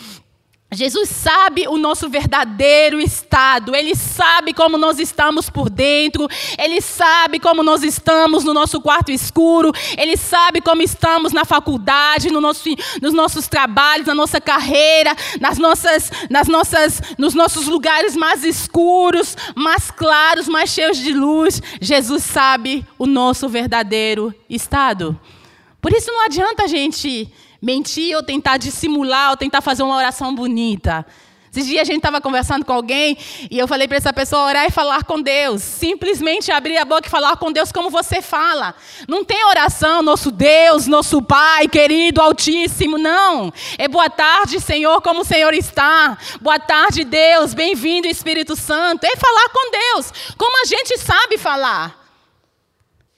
Jesus 0.71 1.09
sabe 1.09 1.67
o 1.67 1.77
nosso 1.77 2.07
verdadeiro 2.09 3.01
estado, 3.01 3.75
Ele 3.75 3.95
sabe 3.95 4.53
como 4.53 4.77
nós 4.77 4.99
estamos 4.99 5.49
por 5.49 5.67
dentro, 5.67 6.27
Ele 6.59 6.79
sabe 6.79 7.39
como 7.39 7.63
nós 7.63 7.81
estamos 7.81 8.43
no 8.43 8.53
nosso 8.53 8.79
quarto 8.79 9.11
escuro, 9.11 9.71
Ele 9.97 10.15
sabe 10.15 10.61
como 10.61 10.83
estamos 10.83 11.33
na 11.33 11.43
faculdade, 11.43 12.29
no 12.29 12.39
nosso, 12.39 12.69
nos 13.01 13.13
nossos 13.13 13.47
trabalhos, 13.47 14.05
na 14.05 14.13
nossa 14.13 14.39
carreira, 14.39 15.15
nas 15.41 15.57
nossas, 15.57 16.11
nas 16.29 16.47
nossas, 16.47 17.01
nos 17.17 17.33
nossos 17.33 17.65
lugares 17.65 18.15
mais 18.15 18.43
escuros, 18.43 19.35
mais 19.55 19.89
claros, 19.89 20.47
mais 20.47 20.69
cheios 20.69 20.97
de 20.97 21.13
luz. 21.13 21.63
Jesus 21.81 22.23
sabe 22.23 22.85
o 22.99 23.07
nosso 23.07 23.49
verdadeiro 23.49 24.31
estado. 24.47 25.19
Por 25.81 25.91
isso 25.93 26.11
não 26.11 26.25
adianta 26.25 26.65
a 26.65 26.67
gente 26.67 27.31
mentir 27.61 28.15
ou 28.15 28.23
tentar 28.23 28.57
dissimular 28.57 29.31
ou 29.31 29.37
tentar 29.37 29.61
fazer 29.61 29.83
uma 29.83 29.95
oração 29.95 30.33
bonita. 30.33 31.05
Esses 31.51 31.65
dias 31.65 31.81
a 31.81 31.85
gente 31.85 31.97
estava 31.97 32.21
conversando 32.21 32.63
com 32.63 32.71
alguém 32.71 33.17
e 33.49 33.57
eu 33.57 33.67
falei 33.67 33.87
para 33.87 33.97
essa 33.97 34.13
pessoa 34.13 34.43
orar 34.43 34.65
e 34.67 34.71
falar 34.71 35.03
com 35.03 35.19
Deus. 35.19 35.63
Simplesmente 35.63 36.51
abrir 36.51 36.77
a 36.77 36.85
boca 36.85 37.07
e 37.07 37.09
falar 37.09 37.37
com 37.37 37.51
Deus 37.51 37.71
como 37.71 37.89
você 37.89 38.21
fala. 38.21 38.75
Não 39.07 39.25
tem 39.25 39.43
oração, 39.45 40.03
nosso 40.03 40.31
Deus, 40.31 40.85
nosso 40.85 41.21
Pai, 41.23 41.67
querido, 41.67 42.21
Altíssimo, 42.21 42.99
não. 42.99 43.51
É 43.79 43.87
boa 43.87 44.09
tarde, 44.09 44.59
Senhor, 44.59 45.01
como 45.01 45.21
o 45.21 45.25
Senhor 45.25 45.53
está. 45.55 46.17
Boa 46.39 46.59
tarde, 46.59 47.03
Deus, 47.03 47.55
bem-vindo, 47.55 48.07
Espírito 48.07 48.55
Santo. 48.55 49.05
É 49.05 49.15
falar 49.15 49.49
com 49.49 49.71
Deus, 49.71 50.13
como 50.37 50.61
a 50.61 50.65
gente 50.65 50.99
sabe 50.99 51.39
falar. 51.39 51.97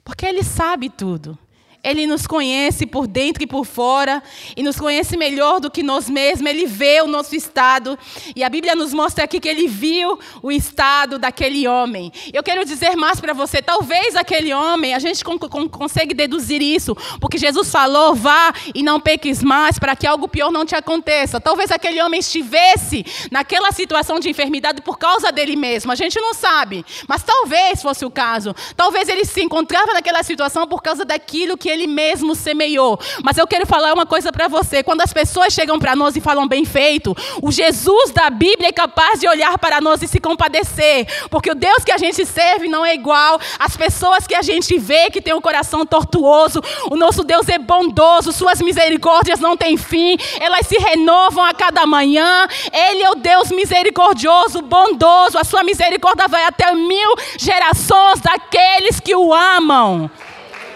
Porque 0.05 0.25
Ele 0.25 0.43
sabe 0.43 0.89
tudo. 0.89 1.37
Ele 1.83 2.05
nos 2.05 2.27
conhece 2.27 2.85
por 2.85 3.07
dentro 3.07 3.43
e 3.43 3.47
por 3.47 3.65
fora, 3.65 4.21
e 4.55 4.61
nos 4.61 4.79
conhece 4.79 5.17
melhor 5.17 5.59
do 5.59 5.71
que 5.71 5.81
nós 5.81 6.07
mesmos. 6.07 6.49
Ele 6.49 6.67
vê 6.67 7.01
o 7.01 7.07
nosso 7.07 7.35
estado, 7.35 7.97
e 8.35 8.43
a 8.43 8.49
Bíblia 8.49 8.75
nos 8.75 8.93
mostra 8.93 9.23
aqui 9.23 9.39
que 9.39 9.49
ele 9.49 9.67
viu 9.67 10.19
o 10.43 10.51
estado 10.51 11.17
daquele 11.17 11.67
homem. 11.67 12.11
Eu 12.31 12.43
quero 12.43 12.63
dizer 12.65 12.95
mais 12.95 13.19
para 13.19 13.33
você: 13.33 13.63
talvez 13.63 14.15
aquele 14.15 14.53
homem, 14.53 14.93
a 14.93 14.99
gente 14.99 15.23
consegue 15.23 16.13
deduzir 16.13 16.61
isso, 16.61 16.95
porque 17.19 17.39
Jesus 17.39 17.71
falou: 17.71 18.13
vá 18.13 18.53
e 18.75 18.83
não 18.83 18.99
peques 18.99 19.41
mais, 19.41 19.79
para 19.79 19.95
que 19.95 20.05
algo 20.05 20.27
pior 20.27 20.51
não 20.51 20.65
te 20.65 20.75
aconteça. 20.75 21.41
Talvez 21.41 21.71
aquele 21.71 21.99
homem 21.99 22.19
estivesse 22.19 23.03
naquela 23.31 23.71
situação 23.71 24.19
de 24.19 24.29
enfermidade 24.29 24.81
por 24.81 24.99
causa 24.99 25.31
dele 25.31 25.55
mesmo, 25.55 25.91
a 25.91 25.95
gente 25.95 26.19
não 26.19 26.35
sabe, 26.35 26.85
mas 27.07 27.23
talvez 27.23 27.81
fosse 27.81 28.05
o 28.05 28.11
caso. 28.11 28.53
Talvez 28.75 29.09
ele 29.09 29.25
se 29.25 29.41
encontrava 29.41 29.93
naquela 29.93 30.21
situação 30.21 30.67
por 30.67 30.83
causa 30.83 31.03
daquilo 31.03 31.57
que 31.57 31.70
ele 31.71 31.87
mesmo 31.87 32.35
semeou. 32.35 32.99
Mas 33.23 33.37
eu 33.37 33.47
quero 33.47 33.65
falar 33.65 33.93
uma 33.93 34.05
coisa 34.05 34.31
para 34.31 34.47
você: 34.47 34.83
quando 34.83 35.01
as 35.01 35.13
pessoas 35.13 35.53
chegam 35.53 35.79
para 35.79 35.95
nós 35.95 36.15
e 36.15 36.21
falam 36.21 36.47
bem 36.47 36.65
feito, 36.65 37.15
o 37.41 37.51
Jesus 37.51 38.11
da 38.11 38.29
Bíblia 38.29 38.69
é 38.69 38.71
capaz 38.71 39.19
de 39.19 39.27
olhar 39.27 39.57
para 39.57 39.81
nós 39.81 40.01
e 40.01 40.07
se 40.07 40.19
compadecer, 40.19 41.07
porque 41.29 41.51
o 41.51 41.55
Deus 41.55 41.83
que 41.83 41.91
a 41.91 41.97
gente 41.97 42.25
serve 42.25 42.67
não 42.67 42.85
é 42.85 42.93
igual 42.93 43.39
às 43.57 43.75
pessoas 43.75 44.27
que 44.27 44.35
a 44.35 44.41
gente 44.41 44.77
vê 44.77 45.09
que 45.09 45.21
tem 45.21 45.33
o 45.33 45.37
um 45.37 45.41
coração 45.41 45.85
tortuoso. 45.85 46.61
O 46.89 46.95
nosso 46.95 47.23
Deus 47.23 47.47
é 47.49 47.57
bondoso, 47.57 48.31
suas 48.31 48.61
misericórdias 48.61 49.39
não 49.39 49.57
têm 49.57 49.77
fim, 49.77 50.17
elas 50.39 50.67
se 50.67 50.77
renovam 50.77 51.43
a 51.43 51.53
cada 51.53 51.85
manhã. 51.85 52.47
Ele 52.71 53.03
é 53.03 53.09
o 53.09 53.15
Deus 53.15 53.49
misericordioso, 53.49 54.61
bondoso, 54.61 55.37
a 55.37 55.43
sua 55.43 55.63
misericórdia 55.63 56.27
vai 56.27 56.45
até 56.45 56.73
mil 56.73 57.15
gerações 57.37 58.19
daqueles 58.21 58.99
que 58.99 59.15
o 59.15 59.33
amam. 59.33 60.09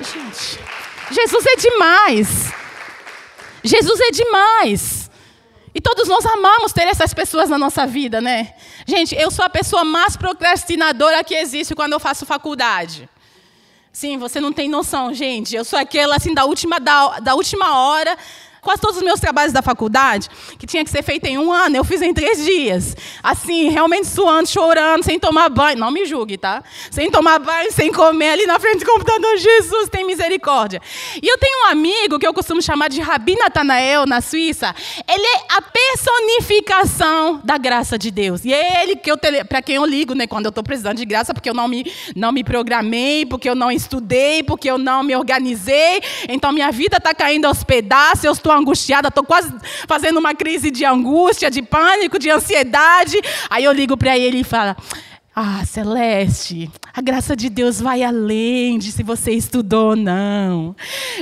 Gente. 0.02 0.65
Jesus 1.12 1.46
é 1.46 1.56
demais. 1.56 2.54
Jesus 3.64 4.00
é 4.00 4.12
demais. 4.12 5.12
E 5.74 5.82
todos 5.82 6.08
nós 6.08 6.26
amamos 6.26 6.72
ter 6.72 6.84
essas 6.84 7.14
pessoas 7.14 7.50
na 7.50 7.58
nossa 7.58 7.86
vida, 7.86 8.22
né? 8.22 8.54
Gente, 8.88 9.14
eu 9.16 9.30
sou 9.30 9.44
a 9.44 9.50
pessoa 9.50 9.84
mais 9.84 10.16
procrastinadora 10.16 11.24
que 11.24 11.36
existe 11.36 11.76
quando 11.76 11.94
eu 11.94 12.00
faço 12.00 12.26
faculdade. 12.26 13.10
Sim, 13.92 14.18
você 14.18 14.40
não 14.40 14.54
tem 14.54 14.70
noção, 14.70 15.14
gente. 15.14 15.56
Eu 15.56 15.64
sou 15.64 15.80
aquela 15.80 16.16
assim 16.16 16.34
da 16.34 16.46
última, 16.46 16.80
da, 16.80 17.20
da 17.20 17.36
última 17.36 17.78
hora 17.80 18.18
quase 18.66 18.82
todos 18.82 18.98
os 18.98 19.04
meus 19.04 19.20
trabalhos 19.20 19.54
da 19.54 19.62
faculdade, 19.62 20.28
que 20.58 20.66
tinha 20.66 20.84
que 20.84 20.90
ser 20.90 21.04
feito 21.04 21.26
em 21.26 21.38
um 21.38 21.54
ano, 21.54 21.78
eu 21.78 21.84
fiz 21.84 22.02
em 22.02 22.12
três 22.12 22.44
dias. 22.44 22.98
Assim, 23.22 23.70
realmente 23.70 24.08
suando, 24.08 24.50
chorando, 24.50 25.04
sem 25.04 25.20
tomar 25.20 25.50
banho. 25.50 25.78
Não 25.78 25.92
me 25.92 26.04
julgue, 26.06 26.36
tá? 26.36 26.64
Sem 26.90 27.12
tomar 27.12 27.38
banho, 27.38 27.72
sem 27.72 27.94
comer 27.94 28.32
ali 28.32 28.48
na 28.48 28.60
frente 28.60 28.80
do 28.80 28.86
computador. 28.86 29.38
Jesus, 29.38 29.88
tem 29.90 30.04
misericórdia. 30.04 30.82
E 31.22 31.28
eu 31.28 31.38
tenho 31.38 31.68
um 31.68 31.72
amigo 31.72 32.18
que 32.18 32.26
eu 32.26 32.34
costumo 32.34 32.60
chamar 32.60 32.90
de 32.90 33.00
Rabi 33.02 33.36
Natanael, 33.36 34.08
na 34.08 34.20
Suíça. 34.20 34.74
Ele 35.08 35.26
é 35.26 35.58
a 35.58 35.62
personificação 35.62 37.40
da 37.44 37.60
graça 37.60 38.00
de 38.00 38.10
Deus. 38.10 38.44
E 38.44 38.52
é 38.52 38.82
ele 38.82 38.96
que 38.96 39.12
eu, 39.12 39.18
para 39.48 39.62
quem 39.62 39.76
eu 39.76 39.86
ligo, 39.86 40.16
né, 40.16 40.26
quando 40.26 40.46
eu 40.46 40.50
estou 40.50 40.64
precisando 40.64 40.98
de 40.98 41.06
graça, 41.06 41.36
porque 41.36 41.50
eu 41.50 41.54
não 41.54 41.68
me, 41.68 41.92
não 42.16 42.32
me 42.32 42.44
programei, 42.44 43.28
porque 43.28 43.48
eu 43.48 43.54
não 43.54 43.72
estudei, 43.72 44.42
porque 44.42 44.70
eu 44.70 44.80
não 44.80 45.04
me 45.04 45.16
organizei. 45.16 46.02
Então 46.28 46.52
minha 46.52 46.72
vida 46.72 46.98
está 46.98 47.14
caindo 47.14 47.46
aos 47.46 47.64
pedaços, 47.64 48.24
eu 48.24 48.32
estou 48.32 48.55
angustiada, 48.56 49.10
estou 49.10 49.24
quase 49.24 49.54
fazendo 49.88 50.18
uma 50.18 50.34
crise 50.34 50.72
de 50.72 50.86
angústia, 50.86 51.52
de 51.52 51.62
pânico, 51.62 52.20
de 52.20 52.30
ansiedade. 52.30 53.20
Aí 53.50 53.64
eu 53.64 53.72
ligo 53.72 53.96
para 53.98 54.18
ele 54.18 54.40
e 54.40 54.44
falo: 54.44 54.76
ah, 55.38 55.66
Celeste, 55.66 56.72
a 56.94 57.02
graça 57.02 57.36
de 57.36 57.50
Deus 57.50 57.82
vai 57.82 58.02
além 58.02 58.80
de 58.80 58.90
se 58.90 59.04
você 59.04 59.32
estudou 59.32 59.90
ou 59.90 59.96
não. 59.98 60.74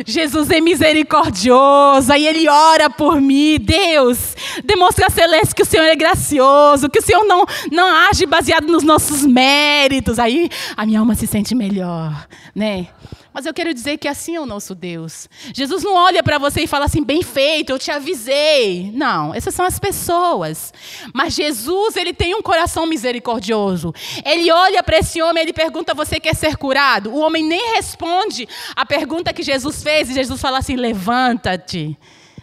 Jesus 0.05 0.51
é 0.51 0.61
misericordioso, 0.61 2.13
aí 2.13 2.27
Ele 2.27 2.47
ora 2.47 2.91
por 2.91 3.19
mim. 3.19 3.57
Deus, 3.59 4.35
demonstra 4.63 5.07
a 5.07 5.09
Celeste 5.09 5.55
que 5.55 5.63
o 5.63 5.65
Senhor 5.65 5.85
é 5.85 5.95
gracioso, 5.95 6.89
que 6.89 6.99
o 6.99 7.01
Senhor 7.01 7.25
não, 7.25 7.43
não 7.71 7.87
age 8.07 8.27
baseado 8.27 8.67
nos 8.67 8.83
nossos 8.83 9.25
méritos. 9.25 10.19
Aí 10.19 10.47
a 10.77 10.85
minha 10.85 10.99
alma 10.99 11.15
se 11.15 11.25
sente 11.25 11.55
melhor, 11.55 12.27
né? 12.53 12.89
Mas 13.33 13.45
eu 13.45 13.53
quero 13.53 13.73
dizer 13.73 13.97
que 13.97 14.07
assim 14.07 14.35
é 14.35 14.39
o 14.39 14.45
nosso 14.45 14.75
Deus. 14.75 15.27
Jesus 15.53 15.83
não 15.83 15.95
olha 15.95 16.21
para 16.21 16.37
você 16.37 16.61
e 16.61 16.67
fala 16.67 16.85
assim, 16.85 17.03
bem 17.03 17.23
feito, 17.23 17.71
eu 17.71 17.79
te 17.79 17.89
avisei. 17.89 18.91
Não, 18.93 19.33
essas 19.33 19.55
são 19.55 19.65
as 19.65 19.79
pessoas. 19.79 20.73
Mas 21.13 21.33
Jesus, 21.33 21.95
ele 21.95 22.13
tem 22.13 22.35
um 22.35 22.41
coração 22.41 22.85
misericordioso. 22.85 23.93
Ele 24.23 24.51
olha 24.51 24.83
para 24.83 24.99
esse 24.99 25.21
homem, 25.21 25.43
ele 25.43 25.53
pergunta: 25.53 25.93
Você 25.93 26.19
quer 26.19 26.35
ser 26.35 26.57
curado? 26.57 27.09
O 27.09 27.19
homem 27.19 27.43
nem 27.43 27.75
responde 27.75 28.47
a 28.75 28.85
pergunta 28.85 29.33
que 29.33 29.43
Jesus 29.43 29.81
fez. 29.81 30.09
E 30.09 30.13
Jesus 30.13 30.39
fala 30.39 30.59
assim: 30.59 30.75
Levanta-te, 30.75 31.97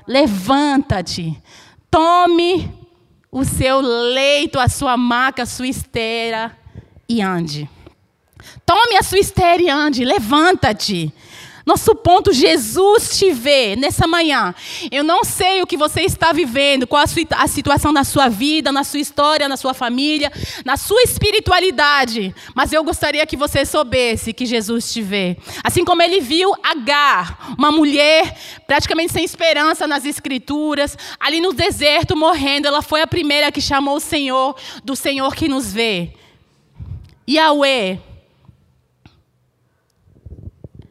levanta-te, 0.07 1.41
tome 1.91 2.71
o 3.31 3.45
seu 3.45 3.81
leito, 3.81 4.59
a 4.59 4.69
sua 4.69 4.97
maca, 4.97 5.45
a 5.45 5.47
sua 5.47 5.69
esteira 5.69 6.57
e 7.09 7.23
ande. 7.23 7.69
Tome 8.64 8.97
a 8.97 9.02
sua 9.02 9.19
esteira 9.19 9.62
e 9.62 9.69
ande, 9.69 10.04
levanta-te. 10.04 11.12
Nosso 11.71 11.95
ponto, 11.95 12.33
Jesus 12.33 13.19
te 13.19 13.30
vê 13.30 13.76
nessa 13.76 14.07
manhã. 14.07 14.54
Eu 14.90 15.04
não 15.04 15.23
sei 15.23 15.62
o 15.62 15.66
que 15.66 15.76
você 15.76 16.00
está 16.00 16.33
vivendo, 16.33 16.87
qual 16.87 17.00
a, 17.02 17.42
a, 17.42 17.47
situação 17.47 17.92
na 17.92 18.02
sua 18.02 18.28
vida, 18.28 18.73
na 18.73 18.83
sua 18.83 18.99
história, 18.99 19.49
na 19.49 19.57
sua 19.57 19.75
família, 19.75 20.33
na 20.64 20.76
sua 20.76 21.02
espiritualidade, 21.02 22.35
mas 22.54 22.73
eu 22.73 22.83
gostaria 22.83 23.25
que 23.26 23.37
você 23.37 23.64
soubesse 23.64 24.33
que 24.33 24.47
Jesus 24.47 24.92
te 24.92 25.02
vê. 25.02 25.37
Assim 25.62 25.85
como 25.85 26.02
ele 26.02 26.21
viu 26.21 26.52
Agar, 26.62 27.54
uma 27.59 27.71
mulher 27.71 28.37
praticamente 28.66 29.12
sem 29.12 29.25
esperança 29.25 29.87
nas 29.87 30.04
escrituras, 30.04 30.97
ali 31.19 31.40
no 31.40 31.52
deserto 31.52 32.16
morrendo, 32.16 32.66
ela 32.66 32.83
foi 32.83 33.02
a 33.02 33.07
primeira 33.07 33.52
que 33.52 33.61
chamou 33.61 33.97
o 33.97 34.00
Senhor 34.00 34.57
do 34.83 34.97
Senhor 34.97 35.35
que 35.35 35.49
nos 35.49 35.73
vê. 35.73 36.14
Yahweh 37.28 38.10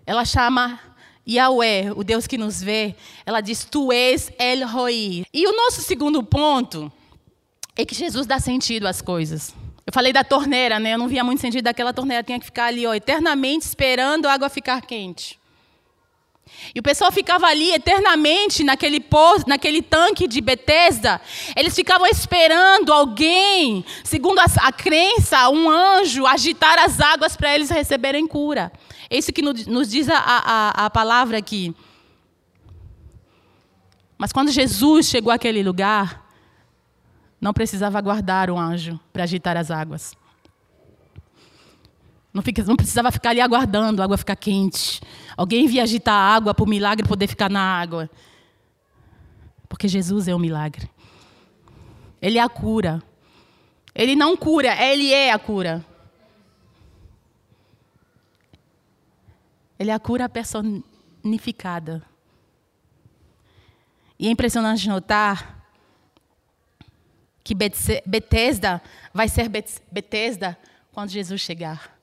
ela 0.10 0.26
chama 0.26 0.80
Yahweh, 1.28 1.92
o 1.96 2.04
Deus 2.04 2.26
que 2.26 2.36
nos 2.36 2.64
vê, 2.64 2.96
ela 3.28 3.42
diz: 3.42 3.64
Tu 3.64 3.92
és 3.94 4.32
El 4.40 4.66
Roi. 4.66 5.24
E 5.32 5.48
o 5.48 5.56
nosso 5.56 5.84
segundo 5.84 6.24
ponto 6.24 6.92
é 7.78 7.86
que 7.86 7.94
Jesus 7.94 8.26
dá 8.26 8.40
sentido 8.40 8.88
às 8.88 9.04
coisas. 9.04 9.54
Eu 9.86 9.94
falei 9.94 10.12
da 10.12 10.24
torneira, 10.24 10.80
né? 10.80 10.96
Eu 10.96 10.98
não 10.98 11.08
via 11.08 11.24
muito 11.24 11.40
sentido 11.40 11.66
daquela 11.66 11.94
torneira, 11.94 12.24
tinha 12.24 12.40
que 12.40 12.46
ficar 12.46 12.66
ali, 12.66 12.88
ó, 12.88 12.94
eternamente 12.96 13.68
esperando 13.68 14.26
a 14.26 14.34
água 14.34 14.50
ficar 14.50 14.82
quente. 14.82 15.39
E 16.74 16.80
o 16.80 16.84
pessoal 16.84 17.12
ficava 17.12 17.48
ali 17.48 17.72
eternamente 17.72 18.64
naquele 18.64 19.04
naquele 19.48 19.82
tanque 19.82 20.28
de 20.28 20.40
Betesda. 20.40 21.20
Eles 21.56 21.74
ficavam 21.74 22.06
esperando 22.08 22.94
alguém, 22.94 23.84
segundo 24.04 24.40
a, 24.40 24.46
a 24.62 24.72
crença, 24.72 25.50
um 25.50 25.70
anjo 25.70 26.26
agitar 26.26 26.78
as 26.80 27.00
águas 27.00 27.36
para 27.36 27.54
eles 27.56 27.70
receberem 27.70 28.28
cura. 28.28 28.72
É 29.10 29.18
isso 29.18 29.34
que 29.34 29.42
nos 29.42 29.90
diz 29.90 30.08
a, 30.10 30.18
a, 30.18 30.86
a 30.86 30.90
palavra 30.90 31.38
aqui. 31.38 31.74
Mas 34.18 34.32
quando 34.32 34.52
Jesus 34.52 35.08
chegou 35.08 35.32
àquele 35.32 35.64
lugar, 35.64 36.30
não 37.40 37.54
precisava 37.54 37.98
aguardar 37.98 38.50
o 38.52 38.60
anjo 38.60 39.00
para 39.14 39.24
agitar 39.24 39.56
as 39.56 39.72
águas. 39.72 40.14
Não, 42.34 42.44
fica, 42.44 42.64
não, 42.64 42.76
precisava 42.76 43.12
ficar 43.12 43.32
ali 43.32 43.42
aguardando 43.42 44.02
a 44.02 44.06
água 44.06 44.18
ficar 44.18 44.36
quente. 44.36 45.02
Alguém 45.36 45.68
via 45.68 45.84
agitar 45.84 46.14
a 46.14 46.36
água 46.36 46.54
para 46.54 46.64
o 46.64 46.70
milagre 46.70 47.08
poder 47.08 47.28
ficar 47.28 47.50
na 47.50 47.62
água. 47.62 48.10
Porque 49.68 49.88
Jesus 49.88 50.28
é 50.28 50.36
o 50.36 50.40
milagre. 50.40 50.90
Ele 52.22 52.38
é 52.38 52.42
a 52.42 52.50
cura. 52.50 53.02
Ele 53.96 54.16
não 54.16 54.38
cura, 54.38 54.76
ele 54.84 55.12
é 55.12 55.32
a 55.32 55.40
cura. 55.40 55.84
Ele 59.78 59.90
é 59.90 59.94
a 59.94 60.00
cura 60.00 60.30
personificada. 60.30 62.04
E 64.20 64.28
é 64.28 64.32
impressionante 64.32 64.88
notar 64.88 65.66
que 67.44 67.56
Betesda 67.56 68.82
vai 69.14 69.28
ser 69.28 69.50
Betesda 69.50 70.58
quando 70.92 71.10
Jesus 71.10 71.42
chegar. 71.42 71.99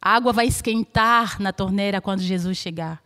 A 0.00 0.14
água 0.14 0.32
vai 0.32 0.46
esquentar 0.46 1.40
na 1.40 1.52
torneira 1.52 2.00
quando 2.00 2.20
Jesus 2.20 2.56
chegar. 2.56 3.02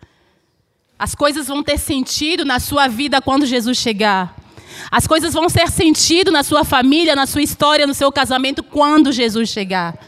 As 0.99 1.15
coisas 1.15 1.49
vão 1.49 1.63
ter 1.63 1.79
sentido 1.79 2.45
na 2.45 2.61
sua 2.61 2.87
vida 2.87 3.21
quando 3.21 3.47
Jesus 3.47 3.79
chegar. 3.79 4.37
As 4.91 5.07
coisas 5.07 5.35
vão 5.35 5.49
ter 5.49 5.69
sentido 5.71 6.31
na 6.31 6.43
sua 6.43 6.65
família, 6.65 7.17
na 7.17 7.27
sua 7.27 7.43
história, 7.43 7.87
no 7.87 7.95
seu 7.95 8.11
casamento 8.13 8.63
quando 8.63 9.13
Jesus 9.13 9.49
chegar. 9.49 9.99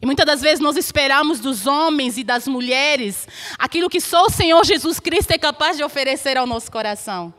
E 0.00 0.06
muitas 0.06 0.26
das 0.26 0.40
vezes 0.40 0.60
nós 0.60 0.76
esperamos 0.76 1.40
dos 1.40 1.66
homens 1.66 2.18
e 2.18 2.24
das 2.24 2.46
mulheres 2.46 3.26
aquilo 3.58 3.88
que 3.88 4.00
só 4.00 4.26
o 4.26 4.30
Senhor 4.30 4.64
Jesus 4.64 5.00
Cristo 5.00 5.32
é 5.32 5.38
capaz 5.38 5.76
de 5.76 5.82
oferecer 5.82 6.36
ao 6.36 6.46
nosso 6.46 6.70
coração. 6.70 7.34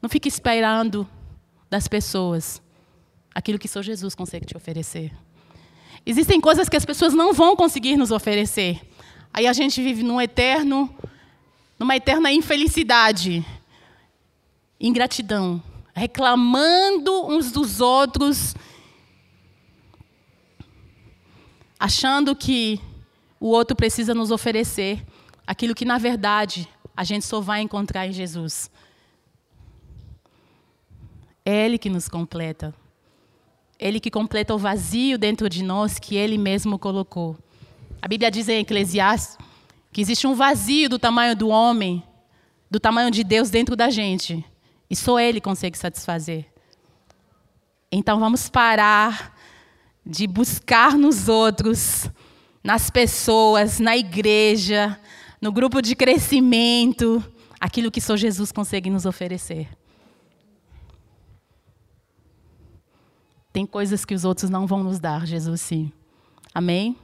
Não 0.00 0.08
fique 0.08 0.28
esperando 0.28 1.08
das 1.68 1.86
pessoas 1.86 2.62
aquilo 3.34 3.58
que 3.58 3.68
só 3.68 3.82
Jesus 3.82 4.14
consegue 4.14 4.46
te 4.46 4.56
oferecer. 4.56 5.12
Existem 6.08 6.40
coisas 6.40 6.70
que 6.70 6.76
as 6.76 6.86
pessoas 6.86 7.12
não 7.12 7.34
vão 7.34 7.54
conseguir 7.54 7.98
nos 7.98 8.10
oferecer. 8.10 8.80
Aí 9.30 9.46
a 9.46 9.52
gente 9.52 9.82
vive 9.82 10.02
num 10.02 10.18
eterno, 10.18 10.88
numa 11.78 11.94
eterna 11.94 12.32
infelicidade, 12.32 13.44
ingratidão, 14.80 15.62
reclamando 15.94 17.26
uns 17.26 17.52
dos 17.52 17.82
outros 17.82 18.54
achando 21.78 22.34
que 22.34 22.80
o 23.38 23.48
outro 23.48 23.76
precisa 23.76 24.14
nos 24.14 24.30
oferecer 24.30 25.04
aquilo 25.46 25.74
que, 25.74 25.84
na 25.84 25.98
verdade, 25.98 26.66
a 26.96 27.04
gente 27.04 27.26
só 27.26 27.38
vai 27.38 27.60
encontrar 27.60 28.06
em 28.06 28.14
Jesus. 28.14 28.70
É 31.44 31.66
Ele 31.66 31.76
que 31.76 31.90
nos 31.90 32.08
completa. 32.08 32.74
Ele 33.78 34.00
que 34.00 34.10
completa 34.10 34.54
o 34.54 34.58
vazio 34.58 35.16
dentro 35.16 35.48
de 35.48 35.62
nós 35.62 35.98
que 35.98 36.16
Ele 36.16 36.36
mesmo 36.36 36.78
colocou. 36.78 37.36
A 38.02 38.08
Bíblia 38.08 38.30
diz 38.30 38.48
em 38.48 38.60
Eclesiastes 38.60 39.38
que 39.92 40.00
existe 40.00 40.26
um 40.26 40.34
vazio 40.34 40.88
do 40.88 40.98
tamanho 40.98 41.36
do 41.36 41.48
homem, 41.48 42.02
do 42.70 42.80
tamanho 42.80 43.10
de 43.10 43.22
Deus 43.22 43.50
dentro 43.50 43.76
da 43.76 43.88
gente. 43.88 44.44
E 44.90 44.96
só 44.96 45.18
Ele 45.20 45.40
consegue 45.40 45.78
satisfazer. 45.78 46.46
Então 47.90 48.18
vamos 48.18 48.48
parar 48.48 49.34
de 50.04 50.26
buscar 50.26 50.96
nos 50.96 51.28
outros, 51.28 52.10
nas 52.64 52.90
pessoas, 52.90 53.78
na 53.78 53.96
igreja, 53.96 54.98
no 55.40 55.52
grupo 55.52 55.80
de 55.80 55.94
crescimento, 55.94 57.22
aquilo 57.60 57.90
que 57.90 58.00
só 58.00 58.16
Jesus 58.16 58.50
consegue 58.50 58.90
nos 58.90 59.06
oferecer. 59.06 59.68
Tem 63.58 63.66
coisas 63.66 64.04
que 64.04 64.14
os 64.14 64.24
outros 64.24 64.48
não 64.48 64.68
vão 64.68 64.84
nos 64.84 65.00
dar, 65.00 65.26
Jesus 65.26 65.60
sim. 65.60 65.90
Amém? 66.54 66.96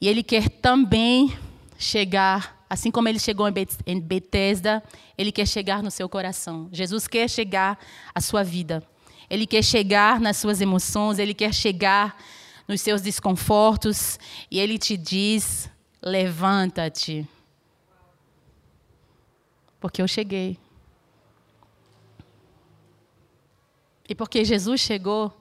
E 0.00 0.08
Ele 0.08 0.20
quer 0.20 0.48
também 0.48 1.32
chegar 1.78 2.66
assim 2.68 2.90
como 2.90 3.06
ele 3.06 3.20
chegou 3.20 3.46
em 3.86 4.00
Betesda, 4.00 4.82
ele 5.16 5.30
quer 5.30 5.46
chegar 5.46 5.80
no 5.80 5.92
seu 5.92 6.08
coração. 6.08 6.68
Jesus 6.72 7.06
quer 7.06 7.30
chegar 7.30 7.78
à 8.12 8.20
sua 8.20 8.42
vida. 8.42 8.82
Ele 9.30 9.46
quer 9.46 9.62
chegar 9.62 10.18
nas 10.18 10.38
suas 10.38 10.60
emoções, 10.60 11.20
ele 11.20 11.34
quer 11.34 11.54
chegar 11.54 12.20
nos 12.66 12.80
seus 12.80 13.00
desconfortos 13.00 14.18
e 14.50 14.58
ele 14.58 14.76
te 14.76 14.96
diz: 14.96 15.70
levanta-te. 16.02 17.24
Porque 19.78 20.02
eu 20.02 20.08
cheguei. 20.08 20.58
E 24.08 24.14
porque 24.14 24.44
Jesus 24.44 24.80
chegou, 24.80 25.36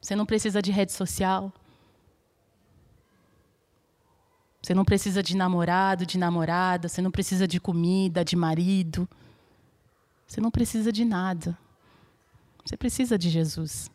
você 0.00 0.14
não 0.16 0.26
precisa 0.26 0.60
de 0.60 0.70
rede 0.70 0.92
social. 0.92 1.52
Você 4.62 4.74
não 4.74 4.84
precisa 4.84 5.22
de 5.22 5.36
namorado, 5.36 6.06
de 6.06 6.18
namorada, 6.18 6.88
você 6.88 7.02
não 7.02 7.10
precisa 7.10 7.46
de 7.46 7.60
comida, 7.60 8.24
de 8.24 8.34
marido. 8.34 9.08
Você 10.26 10.40
não 10.40 10.50
precisa 10.50 10.90
de 10.90 11.04
nada. 11.04 11.56
Você 12.64 12.76
precisa 12.76 13.18
de 13.18 13.28
Jesus. 13.28 13.90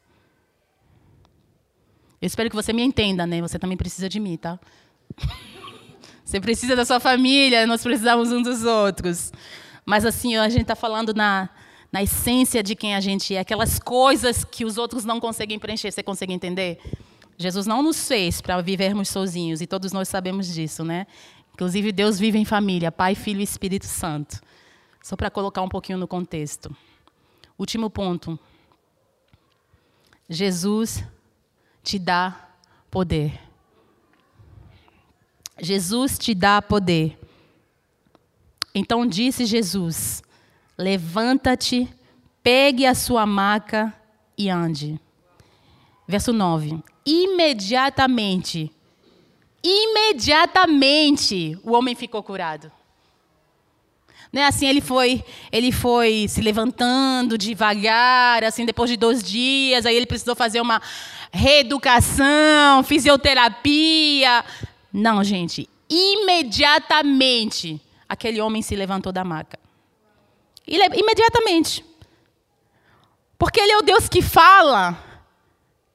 Eu 2.21 2.27
espero 2.27 2.49
que 2.49 2.55
você 2.55 2.71
me 2.71 2.83
entenda, 2.83 3.25
né? 3.25 3.41
Você 3.41 3.57
também 3.57 3.77
precisa 3.77 4.07
de 4.07 4.19
mim, 4.19 4.37
tá? 4.37 4.59
Você 6.23 6.39
precisa 6.39 6.75
da 6.75 6.85
sua 6.85 6.99
família, 6.99 7.65
nós 7.65 7.81
precisamos 7.81 8.31
uns 8.31 8.43
dos 8.43 8.63
outros. 8.63 9.33
Mas 9.83 10.05
assim, 10.05 10.37
a 10.37 10.47
gente 10.47 10.61
está 10.61 10.75
falando 10.75 11.11
na, 11.11 11.49
na 11.91 12.03
essência 12.03 12.61
de 12.61 12.75
quem 12.75 12.95
a 12.95 12.99
gente 12.99 13.35
é, 13.35 13.39
aquelas 13.39 13.79
coisas 13.79 14.43
que 14.43 14.63
os 14.63 14.77
outros 14.77 15.05
não 15.05 15.19
conseguem 15.19 15.57
preencher. 15.57 15.91
Você 15.91 16.03
consegue 16.03 16.33
entender? 16.33 16.79
Jesus 17.37 17.65
não 17.65 17.81
nos 17.81 18.07
fez 18.07 18.41
para 18.41 18.61
vivermos 18.61 19.09
sozinhos, 19.09 19.61
e 19.61 19.67
todos 19.67 19.91
nós 19.91 20.09
sabemos 20.09 20.53
disso, 20.53 20.83
né? 20.83 21.07
Inclusive, 21.53 21.91
Deus 21.91 22.19
vive 22.19 22.37
em 22.37 22.45
família, 22.45 22.91
Pai, 22.91 23.15
Filho 23.15 23.39
e 23.39 23.43
Espírito 23.43 23.85
Santo. 23.85 24.41
Só 25.01 25.15
para 25.15 25.29
colocar 25.29 25.61
um 25.61 25.69
pouquinho 25.69 25.97
no 25.97 26.07
contexto. 26.07 26.75
Último 27.57 27.89
ponto. 27.89 28.39
Jesus 30.29 31.03
te 31.83 31.97
dá 31.97 32.49
poder. 32.91 33.39
Jesus 35.61 36.17
te 36.17 36.35
dá 36.35 36.61
poder. 36.61 37.17
Então 38.73 39.05
disse 39.05 39.45
Jesus: 39.45 40.21
Levanta-te, 40.79 41.89
pegue 42.41 42.85
a 42.85 42.95
sua 42.95 43.25
maca 43.25 43.93
e 44.37 44.49
ande. 44.49 44.97
Verso 46.07 46.31
9: 46.31 46.81
Imediatamente, 47.05 48.71
imediatamente 49.61 51.59
o 51.65 51.73
homem 51.73 51.95
ficou 51.95 52.23
curado. 52.23 52.71
Né, 54.31 54.45
assim 54.45 54.67
ele 54.67 54.79
foi, 54.79 55.21
ele 55.51 55.73
foi 55.73 56.27
se 56.29 56.39
levantando 56.39 57.37
devagar, 57.37 58.45
assim 58.45 58.65
depois 58.65 58.89
de 58.89 58.95
dois 58.95 59.21
dias, 59.21 59.85
aí 59.85 59.97
ele 59.97 60.05
precisou 60.05 60.33
fazer 60.35 60.61
uma 60.61 60.81
reeducação, 61.29 62.83
fisioterapia. 62.85 64.45
Não, 64.93 65.21
gente, 65.25 65.67
imediatamente 65.89 67.81
aquele 68.07 68.39
homem 68.39 68.61
se 68.61 68.77
levantou 68.77 69.11
da 69.11 69.25
maca. 69.25 69.59
Imediatamente. 70.69 71.83
Porque 73.37 73.59
ele 73.59 73.71
é 73.71 73.77
o 73.77 73.81
Deus 73.81 74.07
que 74.07 74.21
fala 74.21 74.97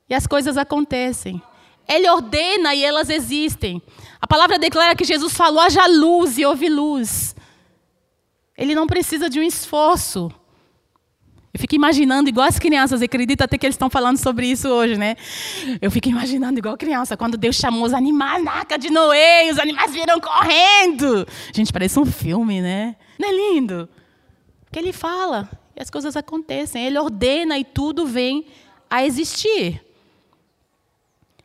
e 0.09 0.15
as 0.15 0.27
coisas 0.27 0.57
acontecem. 0.57 1.41
Ele 1.87 2.09
ordena 2.09 2.75
e 2.75 2.83
elas 2.83 3.11
existem. 3.11 3.83
A 4.21 4.27
palavra 4.27 4.59
declara 4.59 4.97
que 4.97 5.05
Jesus 5.05 5.35
falou: 5.35 5.61
haja 5.61 5.87
luz 5.87 6.39
e 6.39 6.45
houve 6.45 6.69
luz. 6.69 7.37
Ele 8.57 8.75
não 8.75 8.87
precisa 8.87 9.29
de 9.29 9.39
um 9.39 9.43
esforço. 9.43 10.33
Eu 11.53 11.61
fico 11.61 11.77
imaginando, 11.77 12.29
igual 12.29 12.49
as 12.49 12.59
crianças, 12.59 13.01
acredito 13.01 13.43
até 13.43 13.57
que 13.57 13.65
eles 13.65 13.75
estão 13.75 13.89
falando 13.89 14.19
sobre 14.19 14.47
isso 14.47 14.69
hoje, 14.69 14.97
né? 14.97 15.15
Eu 15.81 15.89
fico 15.89 16.09
imaginando, 16.09 16.59
igual 16.59 16.77
criança, 16.77 17.17
quando 17.17 17.37
Deus 17.37 17.55
chamou 17.55 17.85
os 17.85 17.95
animais 17.95 18.43
na 18.43 18.51
arca 18.51 18.77
de 18.77 18.91
Noé, 18.91 19.49
os 19.53 19.59
animais 19.59 19.93
viram 19.93 20.21
correndo. 20.21 21.25
Gente, 21.55 21.73
parece 21.73 21.97
um 22.01 22.05
filme, 22.05 22.61
né? 22.61 22.97
Não 23.21 23.29
é 23.29 23.33
lindo? 23.33 23.89
Que 24.75 24.81
ele 24.81 24.93
fala 24.93 25.49
e 25.77 25.81
as 25.81 25.89
coisas 25.89 26.17
acontecem. 26.17 26.85
Ele 26.85 26.99
ordena 26.99 27.57
e 27.57 27.63
tudo 27.63 28.05
vem 28.05 28.45
a 28.91 29.07
existir. 29.07 29.81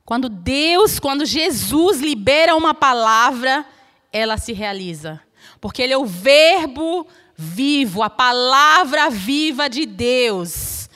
Quando 0.03 0.27
Deus, 0.27 0.97
quando 0.97 1.23
Jesus 1.27 2.01
libera 2.01 2.55
uma 2.55 2.73
palavra, 2.73 3.63
ela 4.11 4.35
se 4.39 4.51
realiza. 4.51 5.21
Porque 5.61 5.79
Ele 5.79 5.93
é 5.93 5.97
o 5.99 6.07
Verbo 6.07 7.05
vivo, 7.35 8.01
a 8.01 8.09
palavra 8.09 9.11
viva 9.11 9.69
de 9.69 9.85
Deus. 9.85 10.89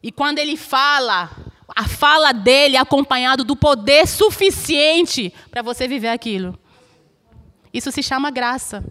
E 0.00 0.12
quando 0.12 0.38
Ele 0.38 0.56
fala, 0.56 1.28
a 1.74 1.88
fala 1.88 2.30
dele 2.30 2.76
é 2.76 2.78
acompanhado 2.78 3.42
do 3.42 3.56
poder 3.56 4.06
suficiente 4.06 5.34
para 5.50 5.60
você 5.60 5.88
viver 5.88 6.10
aquilo. 6.10 6.56
Isso 7.72 7.90
se 7.90 8.00
chama 8.00 8.30
graça. 8.30 8.84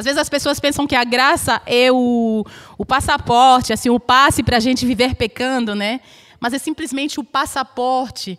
Às 0.00 0.04
vezes 0.06 0.18
as 0.18 0.28
pessoas 0.28 0.58
pensam 0.58 0.86
que 0.86 0.96
a 0.96 1.04
graça 1.04 1.60
é 1.66 1.92
o, 1.92 2.44
o 2.76 2.86
passaporte, 2.86 3.72
assim, 3.72 3.90
o 3.90 4.00
passe 4.00 4.42
para 4.42 4.56
a 4.56 4.60
gente 4.60 4.84
viver 4.84 5.14
pecando, 5.14 5.74
né? 5.74 6.00
Mas 6.40 6.54
é 6.54 6.58
simplesmente 6.58 7.20
o 7.20 7.24
passaporte 7.24 8.38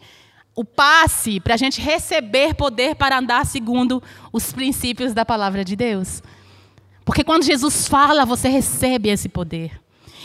o 0.55 0.65
passe 0.65 1.39
para 1.39 1.53
a 1.53 1.57
gente 1.57 1.79
receber 1.79 2.53
poder 2.53 2.95
para 2.95 3.17
andar 3.17 3.45
segundo 3.45 4.03
os 4.33 4.51
princípios 4.51 5.13
da 5.13 5.25
palavra 5.25 5.63
de 5.63 5.75
Deus. 5.75 6.21
Porque 7.05 7.23
quando 7.23 7.43
Jesus 7.43 7.87
fala, 7.87 8.25
você 8.25 8.49
recebe 8.49 9.09
esse 9.09 9.29
poder. 9.29 9.79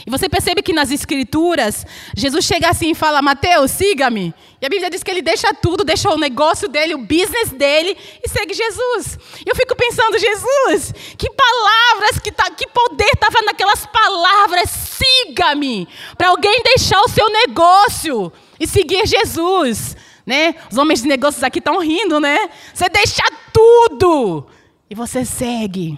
E 0.07 0.11
você 0.11 0.29
percebe 0.29 0.63
que 0.63 0.73
nas 0.73 0.93
Escrituras, 0.93 1.85
Jesus 2.17 2.45
chega 2.45 2.69
assim 2.69 2.93
e 2.93 2.95
fala: 2.95 3.21
Mateus, 3.21 3.73
siga-me. 3.73 4.33
E 4.61 4.67
a 4.67 4.69
Bíblia 4.69 4.89
diz 4.89 5.03
que 5.03 5.11
ele 5.11 5.21
deixa 5.21 5.53
tudo, 5.53 5.83
deixa 5.83 6.09
o 6.09 6.17
negócio 6.17 6.69
dele, 6.69 6.95
o 6.95 6.99
business 6.99 7.51
dele 7.51 7.97
e 8.25 8.29
segue 8.29 8.55
Jesus. 8.55 9.19
E 9.45 9.51
eu 9.51 9.57
fico 9.57 9.75
pensando: 9.75 10.19
Jesus, 10.19 10.95
que 11.19 11.29
palavras, 11.31 12.21
que, 12.21 12.31
tá, 12.31 12.49
que 12.51 12.69
poder 12.69 13.11
estava 13.13 13.43
naquelas 13.45 13.85
palavras, 13.87 14.71
siga-me. 14.71 15.89
Para 16.17 16.29
alguém 16.29 16.63
deixar 16.63 17.01
o 17.01 17.09
seu 17.09 17.29
negócio 17.29 18.33
e 18.61 18.67
seguir 18.67 19.07
Jesus 19.07 19.97
né? 20.27 20.57
Os 20.71 20.77
homens 20.77 21.03
de 21.03 21.09
negócios 21.09 21.45
aqui 21.45 21.61
estão 21.61 21.79
rindo, 21.79 22.19
né? 22.19 22.51
Você 22.75 22.89
deixa 22.89 23.23
tudo 23.53 24.45
e 24.91 24.95
você 24.95 25.25
segue. 25.25 25.97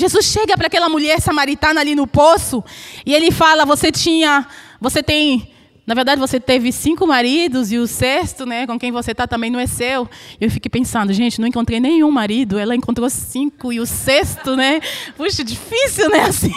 Jesus 0.00 0.26
chega 0.26 0.56
para 0.56 0.66
aquela 0.66 0.88
mulher 0.88 1.20
samaritana 1.20 1.80
ali 1.80 1.94
no 1.94 2.06
poço 2.06 2.64
e 3.04 3.14
ele 3.14 3.30
fala: 3.30 3.64
"Você 3.64 3.92
tinha, 3.92 4.46
você 4.80 5.02
tem 5.02 5.50
na 5.90 5.94
verdade, 5.94 6.20
você 6.20 6.38
teve 6.38 6.70
cinco 6.70 7.04
maridos 7.04 7.72
e 7.72 7.76
o 7.76 7.84
sexto, 7.84 8.46
né, 8.46 8.64
com 8.64 8.78
quem 8.78 8.92
você 8.92 9.10
está 9.10 9.26
também 9.26 9.50
não 9.50 9.58
é 9.58 9.66
seu. 9.66 10.08
Eu 10.40 10.48
fiquei 10.48 10.70
pensando, 10.70 11.12
gente, 11.12 11.40
não 11.40 11.48
encontrei 11.48 11.80
nenhum 11.80 12.12
marido, 12.12 12.60
ela 12.60 12.76
encontrou 12.76 13.10
cinco 13.10 13.72
e 13.72 13.80
o 13.80 13.86
sexto, 13.86 14.54
né? 14.54 14.80
Puxa, 15.16 15.42
difícil, 15.42 16.08
né, 16.08 16.20
assim. 16.20 16.52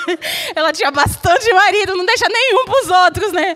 ela 0.56 0.72
tinha 0.72 0.90
bastante 0.90 1.52
marido, 1.52 1.94
não 1.94 2.06
deixa 2.06 2.26
nenhum 2.26 2.64
para 2.64 2.82
os 2.82 2.88
outros, 2.88 3.32
né? 3.32 3.54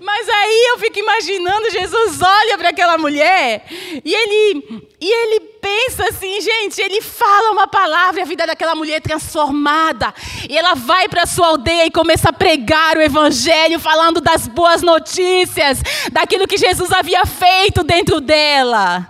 Mas 0.00 0.28
aí 0.28 0.66
eu 0.70 0.78
fico 0.78 0.96
imaginando, 0.96 1.68
Jesus 1.68 2.22
olha 2.22 2.56
para 2.56 2.68
aquela 2.68 2.96
mulher 2.96 3.64
e 4.04 4.14
ele 4.14 4.84
e 5.00 5.10
ele 5.10 5.51
pensa 5.62 6.08
assim, 6.08 6.40
gente, 6.40 6.80
ele 6.82 7.00
fala 7.00 7.52
uma 7.52 7.68
palavra 7.68 8.20
e 8.20 8.22
a 8.22 8.26
vida 8.26 8.44
daquela 8.44 8.74
mulher 8.74 8.96
é 8.96 9.00
transformada. 9.00 10.12
E 10.50 10.58
ela 10.58 10.74
vai 10.74 11.08
para 11.08 11.24
sua 11.24 11.46
aldeia 11.46 11.86
e 11.86 11.90
começa 11.90 12.30
a 12.30 12.32
pregar 12.32 12.96
o 12.96 13.00
evangelho, 13.00 13.78
falando 13.78 14.20
das 14.20 14.48
boas 14.48 14.82
notícias, 14.82 15.80
daquilo 16.10 16.48
que 16.48 16.58
Jesus 16.58 16.90
havia 16.90 17.24
feito 17.24 17.84
dentro 17.84 18.20
dela, 18.20 19.08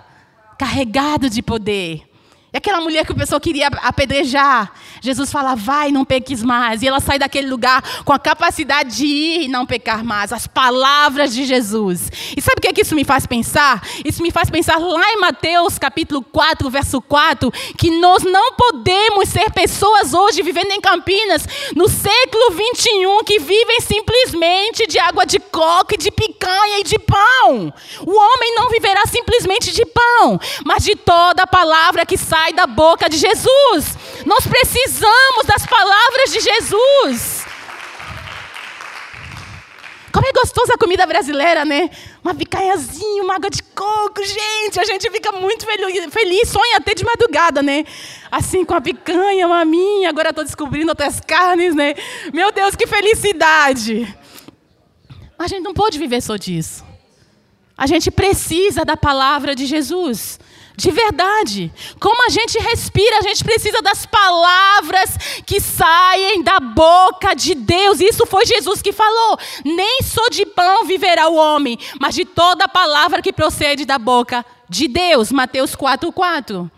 carregado 0.57 1.27
de 1.27 1.41
poder. 1.41 2.12
E 2.53 2.57
aquela 2.57 2.79
mulher 2.79 3.03
que 3.03 3.11
o 3.11 3.15
pessoal 3.15 3.41
queria 3.41 3.65
apedrejar, 3.67 4.71
Jesus 5.01 5.31
fala, 5.31 5.55
vai, 5.55 5.91
não 5.91 6.05
peques 6.05 6.43
mais. 6.43 6.83
E 6.83 6.87
ela 6.87 6.99
sai 6.99 7.17
daquele 7.17 7.49
lugar 7.49 7.81
com 8.05 8.13
a 8.13 8.19
capacidade 8.19 8.95
de 8.95 9.07
ir 9.07 9.41
e 9.45 9.47
não 9.47 9.65
pecar 9.65 10.03
mais. 10.03 10.31
As 10.31 10.45
palavras 10.45 11.33
de 11.33 11.45
Jesus. 11.45 12.11
E 12.37 12.39
sabe 12.39 12.59
o 12.59 12.61
que, 12.61 12.67
é 12.67 12.73
que 12.73 12.81
isso 12.81 12.93
me 12.93 13.03
faz 13.03 13.25
pensar? 13.25 13.81
Isso 14.05 14.21
me 14.21 14.29
faz 14.29 14.51
pensar 14.51 14.77
lá 14.77 15.13
em 15.13 15.19
Mateus 15.19 15.79
capítulo 15.79 16.21
4, 16.21 16.69
verso 16.69 17.01
4, 17.01 17.51
que 17.75 17.89
nós 17.99 18.21
não 18.21 18.53
podemos 18.53 19.29
ser 19.29 19.49
pessoas 19.51 20.13
hoje 20.13 20.43
vivendo 20.43 20.73
em 20.73 20.79
Campinas, 20.79 21.47
no 21.75 21.89
século 21.89 22.51
21, 22.51 23.23
que 23.23 23.39
vivem 23.39 23.81
simplesmente 23.81 24.85
de 24.85 24.99
água 24.99 25.25
de 25.25 25.39
coco 25.39 25.95
e 25.95 25.97
de 25.97 26.11
picanha 26.11 26.81
e 26.81 26.83
de 26.83 26.99
pão. 26.99 27.73
O 28.05 28.11
homem 28.11 28.55
não 28.55 28.69
viverá 28.69 29.07
simplesmente 29.07 29.71
de 29.71 29.83
pão, 29.87 30.39
mas 30.63 30.83
de 30.83 30.95
toda 30.95 31.41
a 31.41 31.47
palavra 31.47 32.05
que 32.05 32.15
sai 32.15 32.42
sai 32.43 32.53
da 32.53 32.67
boca 32.67 33.09
de 33.09 33.17
Jesus. 33.17 33.97
Nós 34.25 34.45
precisamos 34.45 35.45
das 35.45 35.65
palavras 35.65 36.31
de 36.31 36.41
Jesus. 36.41 37.45
Como 40.11 40.27
é 40.27 40.31
gostosa 40.33 40.73
a 40.73 40.77
comida 40.77 41.05
brasileira, 41.05 41.63
né? 41.65 41.89
Uma 42.23 42.35
picanhazinha, 42.35 43.23
uma 43.23 43.35
água 43.35 43.49
de 43.49 43.63
coco, 43.63 44.21
gente. 44.23 44.79
A 44.79 44.83
gente 44.83 45.09
fica 45.09 45.31
muito 45.31 45.65
feliz, 46.11 46.49
sonha 46.49 46.77
até 46.77 46.93
de 46.93 47.03
madrugada, 47.05 47.63
né? 47.63 47.85
Assim, 48.29 48.65
com 48.65 48.75
a 48.75 48.81
picanha, 48.81 49.47
uma 49.47 49.63
minha. 49.63 50.09
Agora 50.09 50.29
estou 50.29 50.43
descobrindo 50.43 50.89
outras 50.89 51.19
carnes, 51.21 51.73
né? 51.73 51.95
Meu 52.33 52.51
Deus, 52.51 52.75
que 52.75 52.85
felicidade. 52.85 54.13
Mas 55.37 55.45
a 55.45 55.55
gente 55.55 55.63
não 55.63 55.73
pode 55.73 55.97
viver 55.97 56.21
só 56.21 56.35
disso. 56.35 56.85
A 57.75 57.87
gente 57.87 58.11
precisa 58.11 58.85
da 58.85 58.95
palavra 58.95 59.55
de 59.55 59.65
Jesus. 59.65 60.39
De 60.75 60.89
verdade. 60.91 61.71
Como 61.99 62.25
a 62.25 62.29
gente 62.29 62.57
respira, 62.59 63.19
a 63.19 63.21
gente 63.21 63.43
precisa 63.43 63.81
das 63.81 64.05
palavras 64.05 65.17
que 65.45 65.59
saem 65.59 66.41
da 66.41 66.59
boca 66.59 67.35
de 67.35 67.53
Deus. 67.53 67.99
Isso 67.99 68.25
foi 68.25 68.45
Jesus 68.45 68.81
que 68.81 68.91
falou. 68.91 69.37
Nem 69.63 70.01
só 70.01 70.27
de 70.29 70.45
pão 70.45 70.85
viverá 70.85 71.27
o 71.29 71.35
homem, 71.35 71.77
mas 71.99 72.15
de 72.15 72.25
toda 72.25 72.67
palavra 72.67 73.21
que 73.21 73.31
procede 73.31 73.85
da 73.85 73.99
boca 73.99 74.43
de 74.67 74.87
Deus. 74.87 75.31
Mateus 75.31 75.75
4:4. 75.75 76.69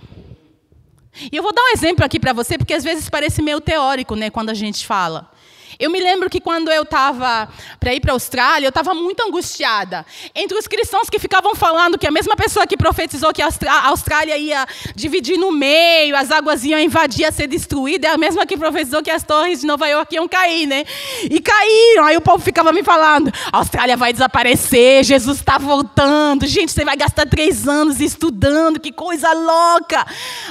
E 1.32 1.36
eu 1.38 1.42
vou 1.42 1.54
dar 1.54 1.64
um 1.64 1.70
exemplo 1.70 2.04
aqui 2.04 2.20
para 2.20 2.34
você, 2.34 2.58
porque 2.58 2.74
às 2.74 2.84
vezes 2.84 3.10
parece 3.10 3.42
meio 3.42 3.62
teórico, 3.62 4.16
né, 4.16 4.30
quando 4.30 4.50
a 4.50 4.54
gente 4.54 4.86
fala. 4.86 5.32
Eu 5.80 5.90
me 5.90 6.00
lembro 6.00 6.30
que 6.30 6.40
quando 6.40 6.72
eu 6.72 6.84
estava 6.84 7.50
para 7.80 7.94
ir 7.94 8.00
para 8.00 8.12
a 8.12 8.16
Austrália, 8.16 8.66
eu 8.66 8.70
estava 8.70 8.94
muito 8.94 9.22
angustiada. 9.22 10.06
Entre 10.34 10.58
os 10.58 10.68
cristãos 10.68 11.10
que 11.10 11.20
ficavam 11.20 11.56
falando 11.56 11.98
que 11.98 12.08
a 12.08 12.12
mesma 12.12 12.36
pessoa 12.36 12.66
que 12.66 12.78
profetizou 12.78 13.34
que 13.34 13.42
a 13.42 13.88
Austrália 13.88 14.38
ia 14.38 14.66
dividir 14.96 15.38
no 15.38 15.52
meio, 15.52 16.16
as 16.16 16.32
águas 16.32 16.64
iam 16.64 16.80
invadir, 16.80 17.22
ia 17.22 17.32
ser 17.32 17.48
destruída, 17.48 18.08
é 18.08 18.12
a 18.12 18.18
mesma 18.18 18.46
que 18.46 18.58
profetizou 18.58 19.04
que 19.04 19.12
as 19.12 19.24
torres 19.24 19.62
de 19.62 19.68
Nova 19.68 19.88
York 19.88 20.16
iam 20.16 20.28
cair, 20.28 20.66
né? 20.66 20.86
E 21.30 21.40
caíram. 21.40 22.06
Aí 22.06 22.18
o 22.18 22.22
povo 22.22 22.44
ficava 22.44 22.72
me 22.72 22.84
falando: 22.84 23.32
a 23.52 23.58
Austrália 23.58 23.98
vai 23.98 24.14
desaparecer, 24.14 25.04
Jesus 25.04 25.40
está 25.40 25.58
voltando. 25.58 26.46
Gente, 26.46 26.72
você 26.72 26.86
vai 26.86 26.96
gastar 26.96 27.28
três 27.28 27.68
anos 27.68 28.00
estudando, 28.00 28.80
que 28.80 28.92
coisa 28.92 29.32
louca. 29.34 30.06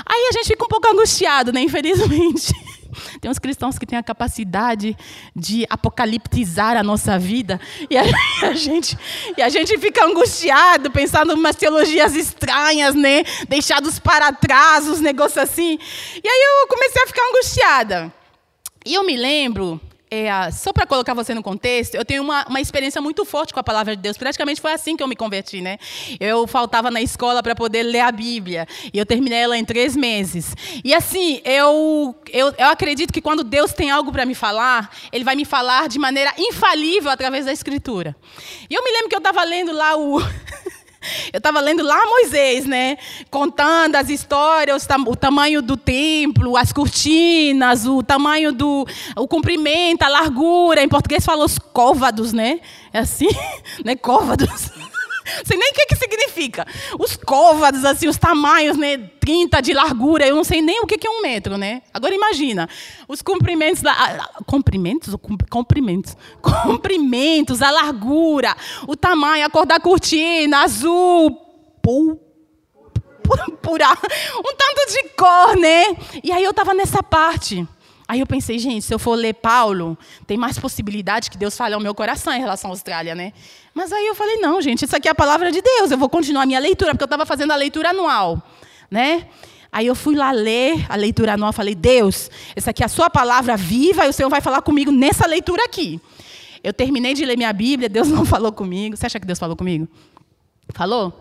Aí 0.07 0.29
a 0.31 0.33
gente 0.33 0.49
fica 0.49 0.65
um 0.65 0.69
pouco 0.69 0.89
angustiado, 0.89 1.53
né? 1.53 1.61
Infelizmente. 1.61 2.53
Tem 3.21 3.31
uns 3.31 3.39
cristãos 3.39 3.79
que 3.79 3.87
têm 3.87 3.99
a 3.99 4.03
capacidade 4.03 4.97
de 5.35 5.67
apocaliptizar 5.69 6.77
a 6.77 6.83
nossa 6.83 7.19
vida 7.19 7.61
e 7.91 7.97
a, 7.97 8.03
a 8.43 8.53
gente, 8.55 8.97
e 9.37 9.43
a 9.43 9.49
gente 9.49 9.77
fica 9.79 10.05
angustiado, 10.05 10.91
pensando 10.91 11.33
em 11.33 11.37
umas 11.37 11.57
teologias 11.57 12.15
estranhas, 12.15 12.95
né? 12.95 13.25
Deixados 13.49 13.99
para 13.99 14.33
trás, 14.33 14.89
os 14.89 15.01
negócios 15.01 15.39
assim. 15.39 15.79
E 16.23 16.29
aí 16.29 16.41
eu 16.63 16.69
comecei 16.69 17.03
a 17.03 17.07
ficar 17.07 17.23
angustiada. 17.29 18.15
E 18.85 18.95
eu 18.95 19.05
me 19.05 19.17
lembro 19.17 19.81
é, 20.15 20.51
só 20.53 20.73
para 20.73 20.87
colocar 20.87 21.13
você 21.13 21.35
no 21.35 21.43
contexto, 21.43 21.97
eu 21.97 22.05
tenho 22.05 22.23
uma, 22.23 22.45
uma 22.49 22.61
experiência 22.61 23.01
muito 23.01 23.25
forte 23.25 23.53
com 23.53 23.59
a 23.59 23.65
palavra 23.65 23.97
de 23.97 24.03
Deus. 24.03 24.17
Praticamente 24.17 24.61
foi 24.61 24.73
assim 24.73 24.97
que 24.97 25.03
eu 25.03 25.09
me 25.09 25.17
converti, 25.17 25.61
né? 25.61 25.79
Eu 26.21 26.47
faltava 26.47 26.91
na 26.91 27.03
escola 27.03 27.43
para 27.43 27.55
poder 27.55 27.83
ler 27.83 28.01
a 28.01 28.13
Bíblia. 28.13 28.69
E 28.93 28.99
eu 28.99 29.05
terminei 29.05 29.41
ela 29.41 29.59
em 29.59 29.65
três 29.65 29.97
meses. 29.97 30.55
E 30.85 30.95
assim, 30.95 31.41
eu, 31.45 32.15
eu, 32.33 32.55
eu 32.57 32.67
acredito 32.69 33.13
que 33.13 33.21
quando 33.21 33.43
Deus 33.43 33.73
tem 33.73 33.91
algo 33.91 34.13
para 34.13 34.25
me 34.25 34.35
falar, 34.35 34.91
Ele 35.13 35.25
vai 35.25 35.35
me 35.35 35.45
falar 35.45 35.89
de 35.89 35.99
maneira 35.99 36.33
infalível 36.39 37.11
através 37.11 37.47
da 37.47 37.53
Escritura. 37.53 38.15
E 38.71 38.75
eu 38.75 38.85
me 38.85 38.93
lembro 38.93 39.09
que 39.09 39.17
eu 39.17 39.19
estava 39.19 39.43
lendo 39.43 39.73
lá 39.73 39.97
o. 39.97 40.21
Eu 41.33 41.39
estava 41.39 41.61
lendo 41.61 41.83
lá 41.83 42.05
Moisés, 42.07 42.65
né? 42.65 42.97
Contando 43.31 43.97
as 43.97 44.09
histórias, 44.09 44.87
o 45.07 45.17
tamanho 45.17 45.63
do 45.63 45.77
templo, 45.77 46.57
as 46.57 46.73
cortinas, 46.73 47.87
o 47.87 48.03
tamanho 48.03 48.53
do. 48.53 48.87
o 49.17 49.29
comprimento, 49.29 50.03
a 50.05 50.09
largura. 50.09 50.83
Em 50.83 50.89
português 50.89 51.25
fala 51.25 51.45
os 51.45 51.59
côvados, 51.59 52.33
né? 52.33 52.61
É 52.93 53.01
assim, 53.01 53.29
né? 53.85 53.97
Côvados. 53.97 54.71
sei 55.45 55.57
nem 55.57 55.71
o 55.71 55.75
que, 55.75 55.87
que 55.87 55.97
significa. 55.97 56.67
Os 56.99 57.17
côvados, 57.17 57.85
assim, 57.85 58.09
os 58.09 58.17
tamanhos, 58.17 58.77
né? 58.77 58.99
30 58.99 59.61
de 59.63 59.73
largura, 59.73 60.27
eu 60.27 60.37
não 60.37 60.45
sei 60.45 60.61
nem 60.61 60.81
o 60.81 60.87
que, 60.87 60.99
que 60.99 61.07
é 61.07 61.11
um 61.11 61.23
metro, 61.23 61.57
né? 61.57 61.83
Agora 61.93 62.15
imagina, 62.15 62.69
os 63.09 63.23
comprimentos 63.23 63.83
da. 63.83 64.29
Comprimentos? 64.47 65.15
Comprimentos. 65.51 66.17
Comprimentos, 66.43 67.63
a 67.63 67.71
largura, 67.71 68.55
o 68.87 68.97
tamanho, 68.97 69.47
a 69.47 69.51
cor 69.51 69.65
da 69.65 69.81
cortina, 69.81 70.63
azul, 70.63 71.31
pô, 71.83 72.19
pura, 73.63 73.89
um 74.39 74.55
tanto 74.55 74.93
de 74.93 75.09
cor, 75.17 75.57
né? 75.57 75.97
E 76.23 76.31
aí 76.31 76.45
eu 76.45 76.51
estava 76.51 76.75
nessa 76.75 77.03
parte. 77.03 77.67
Aí 78.07 78.21
eu 78.21 78.27
pensei, 78.27 78.59
gente, 78.59 78.85
se 78.85 78.93
eu 78.93 78.99
for 78.99 79.15
ler 79.15 79.33
Paulo, 79.33 79.97
tem 80.27 80.37
mais 80.37 80.59
possibilidade 80.59 81.31
que 81.31 81.39
Deus 81.39 81.57
fale 81.57 81.75
ao 81.75 81.81
meu 81.81 81.95
coração 81.95 82.35
em 82.35 82.39
relação 82.39 82.71
à 82.71 82.75
Austrália, 82.75 83.15
né? 83.15 83.33
Mas 83.75 83.93
aí 83.93 84.07
eu 84.07 84.15
falei, 84.15 84.37
não, 84.37 84.63
gente, 84.63 84.85
isso 84.85 84.95
aqui 84.95 85.09
é 85.09 85.11
a 85.11 85.15
palavra 85.15 85.51
de 85.51 85.61
Deus, 85.61 85.91
eu 85.91 85.99
vou 85.99 86.09
continuar 86.09 86.43
a 86.43 86.47
minha 86.47 86.61
leitura, 86.61 86.93
porque 86.93 87.03
eu 87.03 87.07
estava 87.07 87.27
fazendo 87.27 87.51
a 87.51 87.57
leitura 87.57 87.91
anual, 87.91 88.41
né? 88.89 89.27
Aí 89.73 89.89
eu 89.89 89.97
fui 89.97 90.15
lá 90.15 90.31
ler 90.31 90.87
a 90.89 90.95
leitura 90.95 91.35
anual, 91.35 91.53
falei, 91.53 91.75
Deus, 91.75 92.31
essa 92.55 92.71
aqui 92.71 92.85
é 92.85 92.87
a 92.87 92.89
sua 92.89 93.11
palavra 93.11 93.57
viva 93.57 94.07
e 94.07 94.09
o 94.09 94.13
Senhor 94.13 94.29
vai 94.29 94.41
falar 94.41 94.63
comigo 94.63 94.93
nessa 94.93 95.27
leitura 95.27 95.65
aqui. 95.65 96.01
Eu 96.63 96.73
terminei 96.73 97.13
de 97.13 97.25
ler 97.25 97.37
minha 97.37 97.53
Bíblia, 97.53 97.89
Deus 97.89 98.07
não 98.07 98.25
falou 98.25 98.53
comigo. 98.53 98.97
Você 98.97 99.07
acha 99.07 99.19
que 99.19 99.27
Deus 99.27 99.39
falou 99.39 99.57
comigo? 99.57 99.89
Falou? 100.73 101.13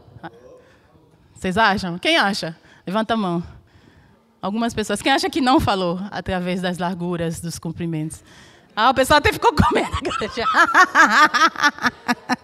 Vocês 1.34 1.58
acham? 1.58 1.98
Quem 1.98 2.16
acha? 2.16 2.56
Levanta 2.86 3.16
a 3.16 3.18
mão. 3.18 3.44
Algumas 4.42 4.74
pessoas. 4.74 5.02
Quem 5.02 5.12
acha 5.12 5.30
que 5.30 5.42
não 5.42 5.60
falou 5.60 6.00
através 6.12 6.62
das 6.62 6.78
larguras, 6.78 7.42
dos 7.42 7.58
comprimentos? 7.58 8.24
Ah, 8.76 8.92
o 8.92 8.94
pessoal 8.94 9.18
até 9.18 9.34
ficou 9.34 9.54
com 9.54 9.74
medo. 9.74 9.92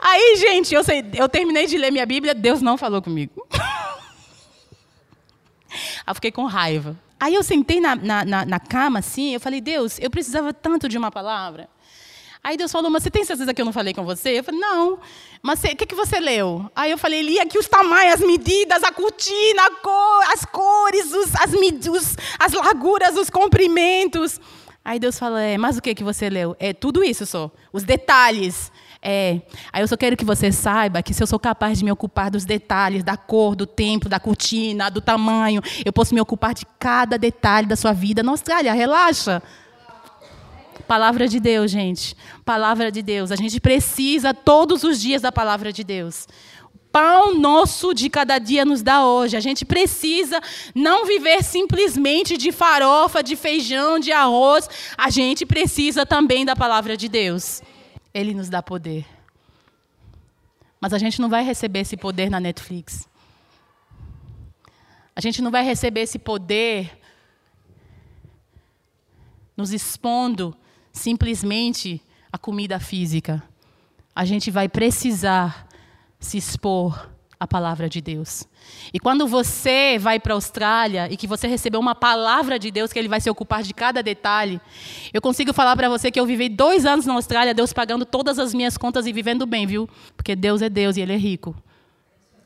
Aí, 0.00 0.36
gente, 0.36 0.74
eu, 0.74 0.82
sei, 0.82 1.04
eu 1.14 1.28
terminei 1.28 1.66
de 1.66 1.76
ler 1.76 1.90
minha 1.90 2.06
Bíblia, 2.06 2.34
Deus 2.34 2.62
não 2.62 2.76
falou 2.78 3.02
comigo. 3.02 3.46
Aí 6.06 6.14
fiquei 6.14 6.32
com 6.32 6.44
raiva. 6.46 6.96
Aí 7.18 7.34
eu 7.34 7.42
sentei 7.42 7.80
na, 7.80 7.94
na, 7.94 8.24
na, 8.24 8.46
na 8.46 8.58
cama, 8.58 8.98
assim, 9.00 9.34
eu 9.34 9.40
falei, 9.40 9.60
Deus, 9.60 9.98
eu 9.98 10.10
precisava 10.10 10.54
tanto 10.54 10.88
de 10.88 10.96
uma 10.96 11.10
palavra. 11.10 11.68
Aí 12.42 12.56
Deus 12.56 12.72
falou, 12.72 12.90
mas 12.90 13.02
você 13.02 13.10
tem 13.10 13.22
certeza 13.22 13.52
que 13.52 13.60
eu 13.60 13.66
não 13.66 13.72
falei 13.72 13.92
com 13.92 14.02
você? 14.02 14.38
Eu 14.38 14.44
falei, 14.44 14.58
não. 14.58 14.98
Mas 15.42 15.62
o 15.62 15.76
que, 15.76 15.84
que 15.84 15.94
você 15.94 16.18
leu? 16.18 16.70
Aí 16.74 16.90
eu 16.90 16.96
falei, 16.96 17.20
li 17.20 17.38
aqui 17.38 17.58
os 17.58 17.68
tamanhos, 17.68 18.14
as 18.14 18.20
medidas, 18.20 18.82
a 18.82 18.90
cortina, 18.90 19.66
a 19.66 19.70
cor, 19.70 20.24
as 20.32 20.46
cores, 20.46 21.12
os, 21.12 21.34
as, 21.34 21.52
os, 21.86 22.16
as 22.38 22.52
larguras, 22.54 23.14
os 23.16 23.28
comprimentos. 23.28 24.40
Aí 24.82 24.98
Deus 24.98 25.18
fala, 25.18 25.42
é, 25.42 25.58
mas 25.58 25.76
o 25.76 25.82
que, 25.82 25.94
que 25.94 26.02
você 26.02 26.30
leu? 26.30 26.56
É 26.58 26.72
tudo 26.72 27.04
isso 27.04 27.26
só, 27.26 27.50
os 27.70 27.84
detalhes. 27.84 28.72
É. 29.02 29.40
Aí 29.72 29.82
eu 29.82 29.88
só 29.88 29.96
quero 29.96 30.16
que 30.16 30.24
você 30.24 30.52
saiba 30.52 31.02
que 31.02 31.14
se 31.14 31.22
eu 31.22 31.26
sou 31.26 31.38
capaz 31.38 31.78
de 31.78 31.84
me 31.84 31.90
ocupar 31.90 32.30
dos 32.30 32.44
detalhes, 32.44 33.02
da 33.02 33.16
cor, 33.16 33.56
do 33.56 33.66
tempo, 33.66 34.08
da 34.08 34.20
cortina, 34.20 34.90
do 34.90 35.00
tamanho, 35.00 35.62
eu 35.84 35.92
posso 35.92 36.14
me 36.14 36.20
ocupar 36.20 36.52
de 36.52 36.66
cada 36.78 37.16
detalhe 37.16 37.66
da 37.66 37.76
sua 37.76 37.92
vida 37.92 38.22
na 38.22 38.32
Austrália. 38.32 38.72
Relaxa. 38.74 39.42
Palavra 40.86 41.28
de 41.28 41.40
Deus, 41.40 41.70
gente. 41.70 42.16
Palavra 42.44 42.90
de 42.90 43.00
Deus. 43.00 43.30
A 43.30 43.36
gente 43.36 43.58
precisa 43.60 44.34
todos 44.34 44.82
os 44.82 45.00
dias 45.00 45.22
da 45.22 45.32
palavra 45.32 45.72
de 45.72 45.82
Deus. 45.82 46.26
Pão 46.92 47.38
nosso 47.38 47.94
de 47.94 48.10
cada 48.10 48.38
dia 48.38 48.64
nos 48.64 48.82
dá 48.82 49.06
hoje. 49.06 49.36
A 49.36 49.40
gente 49.40 49.64
precisa 49.64 50.40
não 50.74 51.06
viver 51.06 51.42
simplesmente 51.44 52.36
de 52.36 52.50
farofa, 52.50 53.22
de 53.22 53.36
feijão, 53.36 53.98
de 54.00 54.10
arroz. 54.10 54.68
A 54.98 55.08
gente 55.08 55.46
precisa 55.46 56.04
também 56.04 56.44
da 56.44 56.56
palavra 56.56 56.96
de 56.96 57.08
Deus. 57.08 57.62
Ele 58.12 58.34
nos 58.34 58.48
dá 58.48 58.62
poder. 58.62 59.06
Mas 60.80 60.92
a 60.92 60.98
gente 60.98 61.20
não 61.20 61.28
vai 61.28 61.44
receber 61.44 61.80
esse 61.80 61.96
poder 61.96 62.30
na 62.30 62.40
Netflix. 62.40 63.08
A 65.14 65.20
gente 65.20 65.42
não 65.42 65.50
vai 65.50 65.64
receber 65.64 66.00
esse 66.00 66.18
poder 66.18 66.98
nos 69.56 69.72
expondo 69.72 70.56
simplesmente 70.92 72.02
a 72.32 72.38
comida 72.38 72.80
física. 72.80 73.42
A 74.14 74.24
gente 74.24 74.50
vai 74.50 74.68
precisar 74.68 75.68
se 76.18 76.38
expor 76.38 77.10
à 77.40 77.46
palavra 77.46 77.88
de 77.88 78.02
Deus. 78.02 78.46
E 78.92 79.00
quando 79.00 79.26
você 79.26 79.98
vai 79.98 80.20
para 80.20 80.34
a 80.34 80.36
Austrália 80.36 81.08
e 81.10 81.16
que 81.16 81.26
você 81.26 81.48
recebeu 81.48 81.80
uma 81.80 81.94
palavra 81.94 82.58
de 82.58 82.70
Deus, 82.70 82.92
que 82.92 82.98
Ele 82.98 83.08
vai 83.08 83.18
se 83.18 83.30
ocupar 83.30 83.62
de 83.62 83.72
cada 83.72 84.02
detalhe, 84.02 84.60
eu 85.10 85.22
consigo 85.22 85.54
falar 85.54 85.74
para 85.74 85.88
você 85.88 86.10
que 86.10 86.20
eu 86.20 86.26
vivi 86.26 86.50
dois 86.50 86.84
anos 86.84 87.06
na 87.06 87.14
Austrália, 87.14 87.54
Deus 87.54 87.72
pagando 87.72 88.04
todas 88.04 88.38
as 88.38 88.52
minhas 88.52 88.76
contas 88.76 89.06
e 89.06 89.12
vivendo 89.12 89.46
bem, 89.46 89.66
viu? 89.66 89.88
Porque 90.14 90.36
Deus 90.36 90.60
é 90.60 90.68
Deus 90.68 90.98
e 90.98 91.00
Ele 91.00 91.14
é 91.14 91.16
rico. 91.16 91.56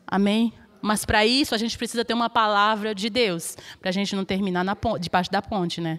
Amém? 0.07 0.53
Mas 0.81 1.05
para 1.05 1.27
isso 1.27 1.57
a 1.57 1.59
gente 1.59 1.77
precisa 1.77 2.05
ter 2.05 2.15
uma 2.15 2.31
palavra 2.31 2.95
de 2.95 3.11
Deus, 3.11 3.57
para 3.81 3.89
a 3.89 3.93
gente 3.93 4.15
não 4.15 4.25
terminar 4.25 4.63
na 4.63 4.77
ponte, 4.77 5.03
debaixo 5.03 5.31
da 5.31 5.43
ponte, 5.43 5.81
né? 5.81 5.99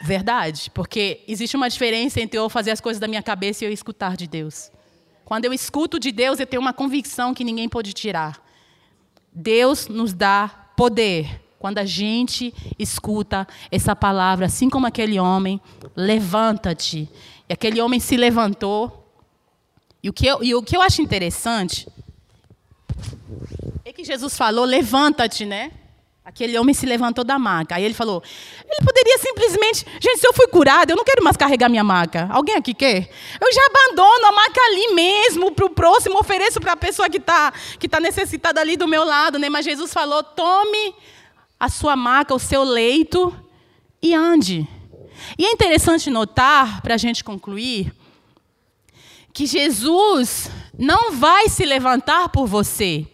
Verdade, 0.00 0.70
porque 0.72 1.20
existe 1.28 1.56
uma 1.56 1.68
diferença 1.68 2.20
entre 2.20 2.38
eu 2.38 2.48
fazer 2.48 2.72
as 2.72 2.80
coisas 2.80 2.98
da 2.98 3.06
minha 3.06 3.22
cabeça 3.22 3.64
e 3.64 3.68
eu 3.68 3.72
escutar 3.72 4.16
de 4.16 4.26
Deus. 4.26 4.72
Quando 5.28 5.44
eu 5.44 5.52
escuto 5.52 6.00
de 6.00 6.10
Deus, 6.10 6.40
eu 6.40 6.46
tenho 6.46 6.62
uma 6.62 6.72
convicção 6.72 7.34
que 7.34 7.44
ninguém 7.44 7.68
pode 7.68 7.92
tirar. 7.92 8.42
Deus 9.30 9.86
nos 9.86 10.14
dá 10.14 10.48
poder 10.74 11.42
quando 11.58 11.76
a 11.76 11.84
gente 11.84 12.54
escuta 12.78 13.46
essa 13.70 13.94
palavra, 13.94 14.46
assim 14.46 14.70
como 14.70 14.86
aquele 14.86 15.20
homem, 15.20 15.60
levanta-te 15.94 17.10
E 17.46 17.52
aquele 17.52 17.78
homem 17.78 18.00
se 18.00 18.16
levantou. 18.16 19.06
E 20.02 20.08
o 20.08 20.14
que 20.14 20.26
eu, 20.26 20.42
e 20.42 20.54
o 20.54 20.62
que 20.62 20.74
eu 20.74 20.80
acho 20.80 21.02
interessante 21.02 21.86
é 23.84 23.92
que 23.92 24.04
Jesus 24.04 24.34
falou: 24.34 24.64
levanta-te, 24.64 25.44
né? 25.44 25.72
Aquele 26.28 26.58
homem 26.58 26.74
se 26.74 26.84
levantou 26.84 27.24
da 27.24 27.38
maca. 27.38 27.76
Aí 27.76 27.84
ele 27.84 27.94
falou: 27.94 28.22
ele 28.68 28.84
poderia 28.84 29.16
simplesmente, 29.16 29.86
gente, 29.98 30.18
se 30.18 30.26
eu 30.26 30.34
fui 30.34 30.46
curado, 30.48 30.90
eu 30.90 30.96
não 30.96 31.02
quero 31.02 31.24
mais 31.24 31.38
carregar 31.38 31.70
minha 31.70 31.82
maca. 31.82 32.28
Alguém 32.30 32.54
aqui 32.54 32.74
quer? 32.74 33.08
Eu 33.40 33.50
já 33.50 33.62
abandono 33.64 34.26
a 34.26 34.32
maca 34.32 34.60
ali 34.60 34.94
mesmo, 34.94 35.50
para 35.52 35.64
o 35.64 35.70
próximo, 35.70 36.18
ofereço 36.18 36.60
para 36.60 36.72
a 36.72 36.76
pessoa 36.76 37.08
que 37.08 37.16
está 37.16 37.50
que 37.78 37.88
tá 37.88 37.98
necessitada 37.98 38.60
ali 38.60 38.76
do 38.76 38.86
meu 38.86 39.04
lado. 39.04 39.38
Né? 39.38 39.48
Mas 39.48 39.64
Jesus 39.64 39.90
falou: 39.90 40.22
tome 40.22 40.94
a 41.58 41.70
sua 41.70 41.96
maca, 41.96 42.34
o 42.34 42.38
seu 42.38 42.62
leito 42.62 43.34
e 44.02 44.14
ande. 44.14 44.68
E 45.38 45.46
é 45.46 45.50
interessante 45.50 46.10
notar, 46.10 46.82
para 46.82 46.92
a 46.92 46.98
gente 46.98 47.24
concluir, 47.24 47.90
que 49.32 49.46
Jesus 49.46 50.50
não 50.78 51.12
vai 51.12 51.48
se 51.48 51.64
levantar 51.64 52.28
por 52.28 52.46
você. 52.46 53.06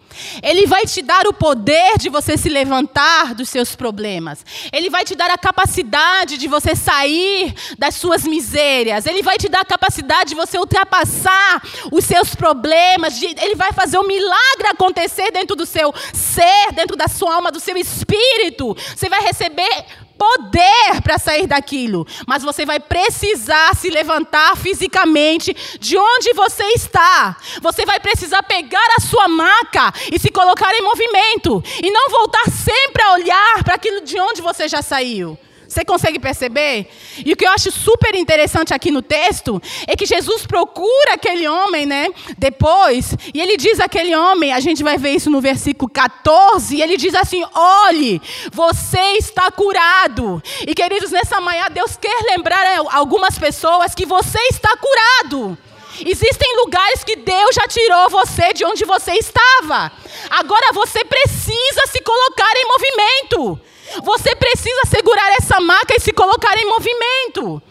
Ele 0.43 0.67
vai 0.67 0.85
te 0.85 1.03
dar 1.03 1.27
o 1.27 1.33
poder 1.33 1.99
de 1.99 2.09
você 2.09 2.37
se 2.37 2.49
levantar 2.49 3.35
dos 3.35 3.49
seus 3.49 3.75
problemas. 3.75 4.45
Ele 4.73 4.91
vai 4.91 5.05
te 5.05 5.15
dar 5.15 5.31
a 5.31 5.39
capacidade 5.39 6.37
de 6.37 6.49
você 6.49 6.75
sair 6.75 7.55
das 7.79 7.95
suas 7.95 8.25
misérias. 8.25 9.07
Ele 9.07 9.23
vai 9.23 9.37
te 9.39 9.49
dar 9.49 9.61
a 9.61 9.65
capacidade 9.65 10.31
de 10.31 10.35
você 10.35 10.59
ultrapassar 10.59 11.63
os 11.91 12.05
seus 12.05 12.35
problemas. 12.35 13.21
Ele 13.23 13.55
vai 13.55 13.73
fazer 13.73 13.99
um 13.99 14.07
milagre 14.07 14.69
acontecer 14.69 15.31
dentro 15.31 15.57
do 15.57 15.67
seu 15.67 15.93
ser, 16.13 16.73
dentro 16.73 16.97
da 16.97 17.09
sua 17.09 17.35
alma, 17.35 17.51
do 17.51 17.61
seu 17.61 17.77
espírito. 17.77 18.77
Você 18.95 19.09
vai 19.09 19.21
receber 19.21 19.85
poder 20.19 21.01
para 21.03 21.19
sair 21.19 21.47
daquilo, 21.47 22.07
mas 22.27 22.43
você 22.43 22.65
vai 22.65 22.81
precisar 22.81 23.75
se 23.75 23.91
levantar 23.91 24.57
fisicamente 24.57 25.55
de 25.79 25.97
onde 25.97 26.33
você 26.33 26.65
está. 26.75 27.37
Você 27.61 27.85
vai 27.85 28.01
precisar 28.01 28.43
pegar 28.43 28.87
a 28.97 29.01
sua 29.01 29.29
maca 29.29 29.93
e 30.13 30.19
se 30.19 30.31
colocar 30.31 30.73
em 30.75 30.83
movimento 30.83 31.63
e 31.83 31.91
não 31.91 32.11
voltar 32.11 32.45
sempre 32.51 33.03
a 33.03 33.13
olhar 33.15 33.65
para 33.65 33.75
aquilo 33.75 34.01
de 34.03 34.19
onde 34.19 34.41
você 34.41 34.69
já 34.69 34.83
saiu. 34.83 35.39
Você 35.75 35.85
consegue 35.85 36.21
perceber? 36.21 36.89
E 37.27 37.33
o 37.33 37.37
que 37.37 37.45
eu 37.45 37.51
acho 37.51 37.69
super 37.73 38.15
interessante 38.15 38.73
aqui 38.73 38.93
no 38.93 39.03
texto 39.03 39.61
é 39.89 39.97
que 39.97 40.07
Jesus 40.07 40.47
procura 40.47 41.15
aquele 41.15 41.49
homem, 41.49 41.85
né? 41.85 42.11
Depois, 42.39 43.17
e 43.35 43.41
ele 43.41 43.57
diz 43.57 43.81
àquele 43.81 44.15
homem, 44.15 44.53
a 44.53 44.61
gente 44.61 44.85
vai 44.85 44.97
ver 44.97 45.11
isso 45.11 45.29
no 45.31 45.41
versículo 45.41 45.91
14, 45.91 46.77
e 46.77 46.81
ele 46.81 46.97
diz 46.97 47.13
assim: 47.17 47.45
olhe, 47.53 48.23
você 48.53 49.01
está 49.19 49.51
curado. 49.51 50.41
E 50.65 50.77
queridos, 50.77 51.11
nessa 51.11 51.41
manhã, 51.41 51.67
Deus 51.69 51.97
quer 51.97 52.23
lembrar 52.23 52.65
algumas 52.93 53.37
pessoas 53.37 53.97
que 53.97 54.07
você 54.07 54.39
está 54.51 54.77
curado. 54.77 55.59
Existem 56.07 56.57
lugares 56.59 57.03
que 57.03 57.17
Deus 57.17 57.53
já 57.53 57.67
tirou 57.67 58.11
você 58.11 58.53
de 58.53 58.65
onde 58.65 58.85
você 58.85 59.11
estava. 59.15 59.91
Agora 60.31 60.73
você 60.73 61.05
precisa 61.05 61.87
se 61.91 62.01
colocar 62.01 62.53
em 62.59 62.65
movimento. 62.65 63.61
Você 64.03 64.35
precisa 64.37 64.83
segurar 64.87 65.33
essa 65.33 65.61
maca 65.61 65.95
e 65.97 66.01
se 66.01 66.13
colocar 66.13 66.57
em 66.59 66.67
movimento. 66.67 67.63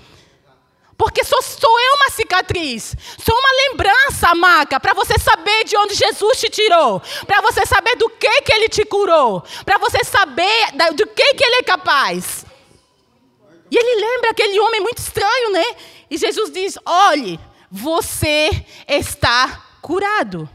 Porque 0.98 1.24
sou, 1.24 1.42
sou 1.42 1.80
eu 1.80 1.94
uma 1.96 2.12
cicatriz, 2.12 2.96
sou 3.18 3.36
uma 3.36 3.50
lembrança, 3.68 4.34
maca, 4.36 4.80
para 4.80 4.94
você 4.94 5.18
saber 5.20 5.64
de 5.66 5.76
onde 5.76 5.96
Jesus 5.96 6.40
te 6.40 6.50
tirou, 6.50 7.02
para 7.26 7.42
você 7.42 7.66
saber 7.66 7.96
do 7.96 8.10
que, 8.10 8.42
que 8.44 8.54
Ele 8.54 8.70
te 8.70 8.86
curou, 8.86 9.44
para 9.66 9.78
você 9.80 10.04
saber 10.04 10.72
do 10.96 11.08
que, 11.08 11.34
que 11.34 11.44
Ele 11.44 11.56
é 11.56 11.64
capaz. 11.64 12.46
E 13.74 13.76
ele 13.76 14.06
lembra 14.06 14.30
aquele 14.30 14.60
homem 14.60 14.82
muito 14.82 15.00
estranho, 15.00 15.52
né? 15.52 15.66
E 16.08 16.16
Jesus 16.16 16.52
diz: 16.52 16.78
olhe, 16.86 17.40
você 17.72 18.64
está 18.88 19.66
curado. 19.82 20.48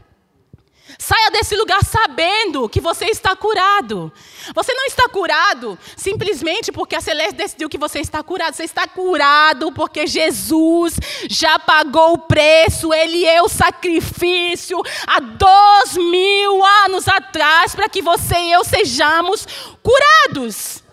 Saia 1.01 1.31
desse 1.31 1.55
lugar 1.55 1.81
sabendo 1.85 2.67
que 2.67 2.81
você 2.81 3.05
está 3.05 3.33
curado. 3.33 4.11
Você 4.53 4.73
não 4.73 4.85
está 4.85 5.07
curado 5.07 5.79
simplesmente 5.95 6.73
porque 6.73 6.93
a 6.93 6.99
Celeste 6.99 7.35
decidiu 7.35 7.69
que 7.69 7.77
você 7.77 8.01
está 8.01 8.21
curado. 8.21 8.53
Você 8.53 8.65
está 8.65 8.85
curado 8.85 9.71
porque 9.71 10.05
Jesus 10.05 10.99
já 11.29 11.57
pagou 11.57 12.15
o 12.15 12.17
preço. 12.17 12.93
Ele 12.93 13.25
é 13.25 13.41
o 13.41 13.47
sacrifício 13.47 14.77
há 15.07 15.21
dois 15.21 15.95
mil 15.95 16.65
anos 16.83 17.07
atrás 17.07 17.73
para 17.73 17.87
que 17.87 18.01
você 18.01 18.35
e 18.37 18.51
eu 18.51 18.65
sejamos 18.65 19.47
curados. 19.81 20.83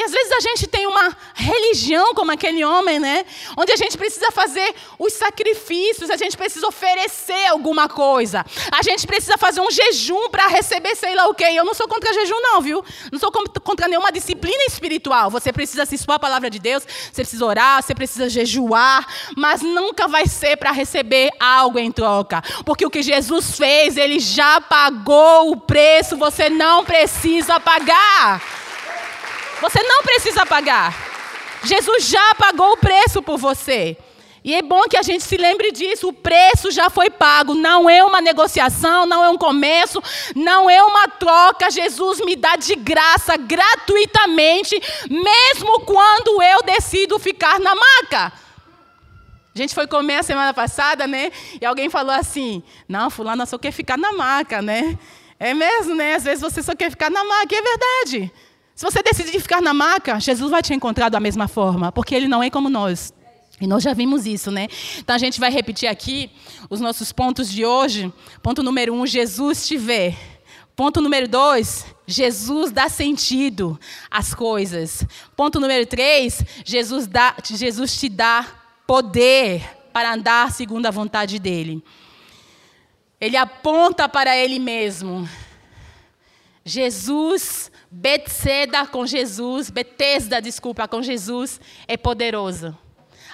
E 0.00 0.02
às 0.02 0.12
vezes 0.12 0.32
a 0.32 0.40
gente 0.40 0.66
tem 0.66 0.86
uma 0.86 1.14
religião 1.34 2.14
como 2.14 2.32
aquele 2.32 2.64
homem, 2.64 2.98
né? 2.98 3.22
Onde 3.54 3.70
a 3.70 3.76
gente 3.76 3.98
precisa 3.98 4.32
fazer 4.32 4.74
os 4.98 5.12
sacrifícios, 5.12 6.08
a 6.08 6.16
gente 6.16 6.38
precisa 6.38 6.66
oferecer 6.66 7.48
alguma 7.48 7.86
coisa. 7.86 8.42
A 8.72 8.82
gente 8.82 9.06
precisa 9.06 9.36
fazer 9.36 9.60
um 9.60 9.70
jejum 9.70 10.30
para 10.30 10.46
receber 10.46 10.96
sei 10.96 11.14
lá 11.14 11.28
o 11.28 11.34
quê. 11.34 11.44
Eu 11.52 11.66
não 11.66 11.74
sou 11.74 11.86
contra 11.86 12.14
jejum 12.14 12.40
não, 12.40 12.62
viu? 12.62 12.82
Não 13.12 13.18
sou 13.18 13.30
contra 13.30 13.88
nenhuma 13.88 14.10
disciplina 14.10 14.64
espiritual. 14.66 15.28
Você 15.28 15.52
precisa 15.52 15.84
se 15.84 15.96
expor 15.96 16.14
à 16.14 16.18
palavra 16.18 16.48
de 16.48 16.58
Deus, 16.58 16.82
você 16.82 17.20
precisa 17.20 17.44
orar, 17.44 17.82
você 17.82 17.94
precisa 17.94 18.26
jejuar, 18.30 19.06
mas 19.36 19.60
nunca 19.60 20.08
vai 20.08 20.26
ser 20.26 20.56
para 20.56 20.72
receber 20.72 21.28
algo 21.38 21.78
em 21.78 21.92
troca. 21.92 22.40
Porque 22.64 22.86
o 22.86 22.90
que 22.90 23.02
Jesus 23.02 23.58
fez, 23.58 23.98
ele 23.98 24.18
já 24.18 24.62
pagou 24.62 25.50
o 25.50 25.60
preço, 25.60 26.16
você 26.16 26.48
não 26.48 26.86
precisa 26.86 27.60
pagar. 27.60 28.69
Você 29.60 29.82
não 29.82 30.02
precisa 30.02 30.46
pagar. 30.46 30.94
Jesus 31.64 32.06
já 32.06 32.34
pagou 32.36 32.72
o 32.72 32.76
preço 32.76 33.22
por 33.22 33.36
você. 33.38 33.96
E 34.42 34.54
é 34.54 34.62
bom 34.62 34.84
que 34.84 34.96
a 34.96 35.02
gente 35.02 35.22
se 35.22 35.36
lembre 35.36 35.70
disso. 35.70 36.08
O 36.08 36.12
preço 36.12 36.70
já 36.70 36.88
foi 36.88 37.10
pago. 37.10 37.54
Não 37.54 37.90
é 37.90 38.02
uma 38.02 38.20
negociação, 38.22 39.04
não 39.04 39.22
é 39.22 39.28
um 39.28 39.36
comércio, 39.36 40.02
não 40.34 40.70
é 40.70 40.82
uma 40.82 41.08
troca. 41.08 41.70
Jesus 41.70 42.20
me 42.20 42.34
dá 42.34 42.56
de 42.56 42.74
graça, 42.74 43.36
gratuitamente, 43.36 44.80
mesmo 45.10 45.80
quando 45.80 46.42
eu 46.42 46.62
decido 46.62 47.18
ficar 47.18 47.60
na 47.60 47.74
maca. 47.74 48.32
A 49.54 49.58
gente 49.58 49.74
foi 49.74 49.86
comer 49.86 50.16
a 50.16 50.22
semana 50.22 50.54
passada, 50.54 51.06
né? 51.06 51.30
E 51.60 51.66
alguém 51.66 51.90
falou 51.90 52.14
assim: 52.14 52.62
Não, 52.88 53.10
Fulano 53.10 53.44
só 53.46 53.58
quer 53.58 53.72
ficar 53.72 53.98
na 53.98 54.12
maca, 54.12 54.62
né? 54.62 54.98
É 55.38 55.52
mesmo, 55.52 55.94
né? 55.94 56.14
Às 56.14 56.24
vezes 56.24 56.40
você 56.40 56.62
só 56.62 56.74
quer 56.74 56.90
ficar 56.90 57.10
na 57.10 57.22
maca. 57.24 57.54
E 57.54 57.58
é 57.58 57.62
verdade. 57.62 58.32
Se 58.80 58.86
você 58.86 59.02
decidir 59.02 59.38
ficar 59.40 59.60
na 59.60 59.74
maca, 59.74 60.18
Jesus 60.18 60.50
vai 60.50 60.62
te 60.62 60.72
encontrar 60.72 61.10
da 61.10 61.20
mesma 61.20 61.46
forma, 61.46 61.92
porque 61.92 62.14
ele 62.14 62.26
não 62.26 62.42
é 62.42 62.48
como 62.48 62.70
nós. 62.70 63.12
E 63.60 63.66
nós 63.66 63.82
já 63.82 63.92
vimos 63.92 64.24
isso, 64.24 64.50
né? 64.50 64.68
Então 64.96 65.14
a 65.14 65.18
gente 65.18 65.38
vai 65.38 65.50
repetir 65.50 65.86
aqui 65.86 66.30
os 66.70 66.80
nossos 66.80 67.12
pontos 67.12 67.50
de 67.50 67.62
hoje. 67.62 68.10
Ponto 68.42 68.62
número 68.62 68.94
um: 68.94 69.06
Jesus 69.06 69.68
te 69.68 69.76
vê. 69.76 70.16
Ponto 70.74 71.02
número 71.02 71.28
dois: 71.28 71.84
Jesus 72.06 72.72
dá 72.72 72.88
sentido 72.88 73.78
às 74.10 74.32
coisas. 74.32 75.04
Ponto 75.36 75.60
número 75.60 75.84
três: 75.84 76.42
Jesus, 76.64 77.06
dá, 77.06 77.36
Jesus 77.44 78.00
te 78.00 78.08
dá 78.08 78.46
poder 78.86 79.62
para 79.92 80.14
andar 80.14 80.50
segundo 80.52 80.86
a 80.86 80.90
vontade 80.90 81.38
dele. 81.38 81.84
Ele 83.20 83.36
aponta 83.36 84.08
para 84.08 84.34
ele 84.34 84.58
mesmo. 84.58 85.28
Jesus 86.64 87.69
Betseda 87.90 88.86
com 88.86 89.04
Jesus, 89.04 89.68
Betesda, 89.68 90.40
desculpa, 90.40 90.86
com 90.86 91.02
Jesus 91.02 91.60
é 91.88 91.96
poderoso. 91.96 92.76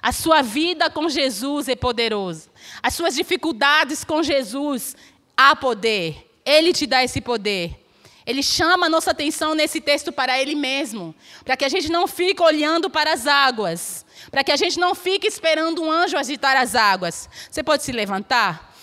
A 0.01 0.12
sua 0.12 0.40
vida 0.40 0.88
com 0.88 1.09
Jesus 1.09 1.69
é 1.69 1.77
poderoso. 1.77 2.49
As 2.83 2.95
suas 2.95 3.14
dificuldades 3.14 4.03
com 4.03 4.23
Jesus 4.23 4.97
há 5.37 5.55
poder. 5.55 6.31
Ele 6.45 6.73
te 6.73 6.87
dá 6.87 7.05
esse 7.05 7.21
poder. 7.21 7.87
Ele 8.25 8.42
chama 8.42 8.87
a 8.87 8.88
nossa 8.88 9.11
atenção 9.12 9.55
nesse 9.55 9.81
texto 9.81 10.11
para 10.11 10.40
Ele 10.40 10.55
mesmo, 10.55 11.14
para 11.45 11.57
que 11.57 11.64
a 11.64 11.69
gente 11.69 11.90
não 11.90 12.09
fique 12.09 12.42
olhando 12.42 12.90
para 12.90 13.12
as 13.12 13.27
águas, 13.27 14.05
para 14.31 14.42
que 14.42 14.51
a 14.51 14.57
gente 14.57 14.81
não 14.81 14.95
fique 14.95 15.29
esperando 15.29 15.83
um 15.83 15.90
anjo 15.90 16.16
agitar 16.16 16.57
as 16.57 16.75
águas. 16.75 17.29
Você 17.49 17.62
pode 17.62 17.85
se 17.85 17.92
levantar? 17.92 18.75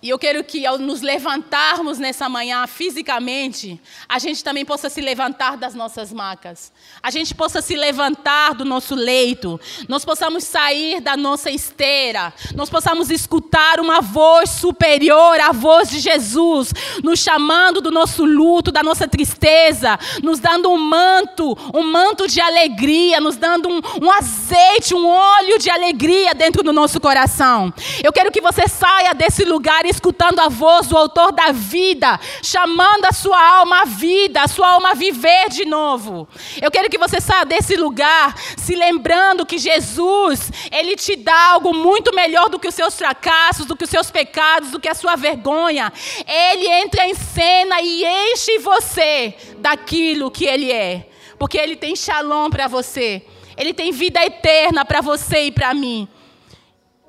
E 0.00 0.10
eu 0.10 0.18
quero 0.18 0.44
que 0.44 0.64
ao 0.64 0.78
nos 0.78 1.00
levantarmos 1.02 1.98
nessa 1.98 2.28
manhã 2.28 2.64
fisicamente, 2.68 3.80
a 4.08 4.20
gente 4.20 4.44
também 4.44 4.64
possa 4.64 4.88
se 4.88 5.00
levantar 5.00 5.56
das 5.56 5.74
nossas 5.74 6.12
macas. 6.12 6.72
A 7.02 7.10
gente 7.10 7.34
possa 7.34 7.60
se 7.60 7.74
levantar 7.74 8.54
do 8.54 8.64
nosso 8.64 8.94
leito. 8.94 9.60
Nós 9.88 10.04
possamos 10.04 10.44
sair 10.44 11.00
da 11.00 11.16
nossa 11.16 11.50
esteira. 11.50 12.32
Nós 12.54 12.70
possamos 12.70 13.10
escutar 13.10 13.80
uma 13.80 14.00
voz 14.00 14.50
superior, 14.50 15.40
a 15.40 15.50
voz 15.50 15.90
de 15.90 15.98
Jesus, 15.98 16.72
nos 17.02 17.18
chamando 17.18 17.80
do 17.80 17.90
nosso 17.90 18.24
luto, 18.24 18.70
da 18.70 18.84
nossa 18.84 19.08
tristeza, 19.08 19.98
nos 20.22 20.38
dando 20.38 20.70
um 20.70 20.78
manto, 20.78 21.58
um 21.74 21.82
manto 21.82 22.28
de 22.28 22.40
alegria, 22.40 23.20
nos 23.20 23.36
dando 23.36 23.68
um, 23.68 23.80
um 24.00 24.12
azeite, 24.12 24.94
um 24.94 25.08
óleo 25.08 25.58
de 25.58 25.68
alegria 25.70 26.34
dentro 26.34 26.62
do 26.62 26.72
nosso 26.72 27.00
coração. 27.00 27.74
Eu 28.00 28.12
quero 28.12 28.30
que 28.30 28.40
você 28.40 28.68
saia 28.68 29.12
desse 29.12 29.44
lugar 29.44 29.87
escutando 29.88 30.40
a 30.40 30.48
voz 30.48 30.86
do 30.86 30.96
autor 30.96 31.32
da 31.32 31.52
vida, 31.52 32.18
chamando 32.42 33.04
a 33.04 33.12
sua 33.12 33.58
alma 33.58 33.82
à 33.82 33.84
vida, 33.84 34.42
a 34.42 34.48
sua 34.48 34.68
alma 34.68 34.90
a 34.90 34.94
viver 34.94 35.48
de 35.48 35.64
novo. 35.64 36.28
Eu 36.60 36.70
quero 36.70 36.88
que 36.90 36.98
você 36.98 37.20
saia 37.20 37.44
desse 37.44 37.76
lugar 37.76 38.34
se 38.56 38.74
lembrando 38.74 39.46
que 39.46 39.58
Jesus, 39.58 40.50
ele 40.70 40.96
te 40.96 41.16
dá 41.16 41.50
algo 41.50 41.74
muito 41.74 42.14
melhor 42.14 42.48
do 42.48 42.58
que 42.58 42.68
os 42.68 42.74
seus 42.74 42.96
fracassos, 42.96 43.66
do 43.66 43.76
que 43.76 43.84
os 43.84 43.90
seus 43.90 44.10
pecados, 44.10 44.70
do 44.70 44.80
que 44.80 44.88
a 44.88 44.94
sua 44.94 45.16
vergonha. 45.16 45.92
Ele 46.26 46.68
entra 46.68 47.06
em 47.06 47.14
cena 47.14 47.80
e 47.80 48.04
enche 48.04 48.58
você 48.58 49.34
daquilo 49.58 50.30
que 50.30 50.44
ele 50.44 50.70
é, 50.70 51.08
porque 51.38 51.58
ele 51.58 51.76
tem 51.76 51.96
shalom 51.96 52.50
para 52.50 52.68
você. 52.68 53.24
Ele 53.58 53.74
tem 53.74 53.90
vida 53.90 54.24
eterna 54.24 54.84
para 54.84 55.00
você 55.00 55.46
e 55.46 55.50
para 55.50 55.74
mim. 55.74 56.06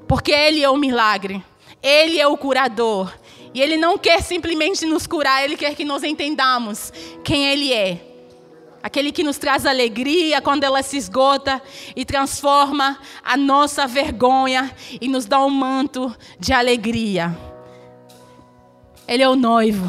Porque 0.08 0.32
Ele 0.32 0.64
é 0.64 0.70
o 0.70 0.76
milagre. 0.76 1.44
Ele 1.82 2.20
é 2.20 2.28
o 2.28 2.38
curador. 2.38 3.14
E 3.54 3.62
Ele 3.62 3.78
não 3.78 3.98
quer 3.98 4.22
simplesmente 4.22 4.86
nos 4.86 5.08
curar, 5.08 5.44
Ele 5.44 5.58
quer 5.58 5.76
que 5.76 5.84
nós 5.84 6.04
entendamos 6.04 6.94
quem 7.24 7.48
Ele 7.48 7.74
é. 7.74 8.06
Aquele 8.82 9.12
que 9.12 9.24
nos 9.24 9.38
traz 9.38 9.66
alegria 9.66 10.42
quando 10.42 10.64
ela 10.64 10.82
se 10.82 10.96
esgota 10.96 11.62
e 11.96 12.06
transforma 12.06 12.98
a 13.24 13.36
nossa 13.36 13.86
vergonha 13.86 14.74
e 15.02 15.08
nos 15.10 15.26
dá 15.26 15.44
um 15.44 15.50
manto 15.50 16.16
de 16.40 16.54
alegria. 16.54 17.38
Ele 19.06 19.22
é 19.22 19.28
o 19.28 19.36
noivo. 19.36 19.86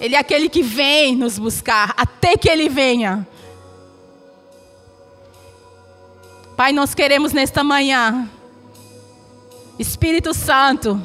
Ele 0.00 0.14
é 0.14 0.18
aquele 0.18 0.48
que 0.48 0.62
vem 0.62 1.16
nos 1.16 1.38
buscar 1.38 1.92
até 1.96 2.36
que 2.36 2.48
ele 2.48 2.68
venha. 2.68 3.26
Pai, 6.56 6.72
nós 6.72 6.94
queremos 6.94 7.32
nesta 7.32 7.64
manhã, 7.64 8.30
Espírito 9.78 10.34
Santo, 10.34 11.00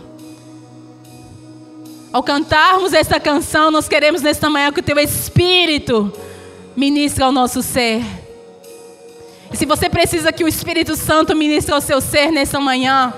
ao 2.11 2.24
cantarmos 2.24 2.91
esta 2.93 3.19
canção, 3.19 3.69
nós 3.69 3.88
queremos 3.88 4.24
nesta 4.24 4.49
manhã 4.49 4.71
que 4.71 4.80
o 4.80 4.84
Teu 4.84 4.97
Espírito 4.97 6.11
ministre 6.76 7.24
ao 7.24 7.32
nosso 7.32 7.61
ser. 7.61 8.03
E 9.51 9.57
se 9.57 9.67
você 9.67 9.88
precisa 9.88 10.32
que 10.32 10.43
o 10.43 10.47
Espírito 10.47 10.95
Santo 10.95 11.36
ministre 11.36 11.71
ao 11.71 11.82
seu 11.82 12.01
ser 12.01 12.32
nesta 12.32 12.59
manhã, 12.59 13.13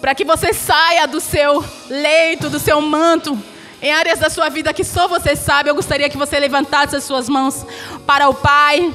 para 0.00 0.14
que 0.14 0.24
você 0.24 0.54
saia 0.54 1.06
do 1.06 1.20
seu 1.20 1.62
leito, 1.90 2.48
do 2.48 2.58
seu 2.58 2.80
manto, 2.80 3.38
em 3.82 3.92
áreas 3.92 4.18
da 4.18 4.30
sua 4.30 4.48
vida 4.48 4.72
que 4.72 4.84
só 4.84 5.06
você 5.06 5.36
sabe, 5.36 5.68
eu 5.68 5.74
gostaria 5.74 6.08
que 6.08 6.16
você 6.16 6.40
levantasse 6.40 6.96
as 6.96 7.04
suas 7.04 7.28
mãos 7.28 7.66
para 8.06 8.28
o 8.28 8.34
Pai 8.34 8.90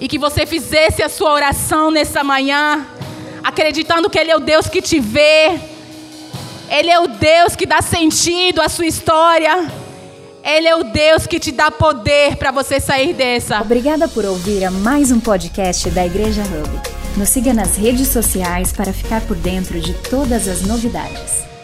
e 0.00 0.08
que 0.08 0.18
você 0.18 0.44
fizesse 0.44 1.04
a 1.04 1.08
sua 1.08 1.32
oração 1.32 1.90
nessa 1.90 2.24
manhã, 2.24 2.84
acreditando 3.46 4.10
que 4.10 4.18
Ele 4.18 4.32
é 4.32 4.36
o 4.36 4.40
Deus 4.40 4.66
que 4.66 4.82
te 4.82 4.98
vê, 4.98 5.60
Ele 6.68 6.90
é 6.90 6.98
o 6.98 7.06
Deus 7.06 7.54
que 7.54 7.64
dá 7.64 7.80
sentido 7.80 8.60
à 8.60 8.68
sua 8.68 8.86
história. 8.86 9.70
Ele 10.42 10.68
é 10.68 10.76
o 10.76 10.84
Deus 10.84 11.26
que 11.26 11.40
te 11.40 11.50
dá 11.50 11.70
poder 11.70 12.36
para 12.36 12.52
você 12.52 12.78
sair 12.78 13.12
dessa. 13.14 13.60
Obrigada 13.60 14.06
por 14.06 14.24
ouvir 14.24 14.64
a 14.64 14.70
mais 14.70 15.10
um 15.10 15.18
podcast 15.18 15.90
da 15.90 16.06
Igreja 16.06 16.42
Hub. 16.42 16.80
Nos 17.16 17.28
siga 17.28 17.52
nas 17.52 17.76
redes 17.76 18.08
sociais 18.08 18.72
para 18.72 18.92
ficar 18.92 19.20
por 19.22 19.36
dentro 19.36 19.80
de 19.80 19.94
todas 20.08 20.46
as 20.46 20.62
novidades. 20.62 21.55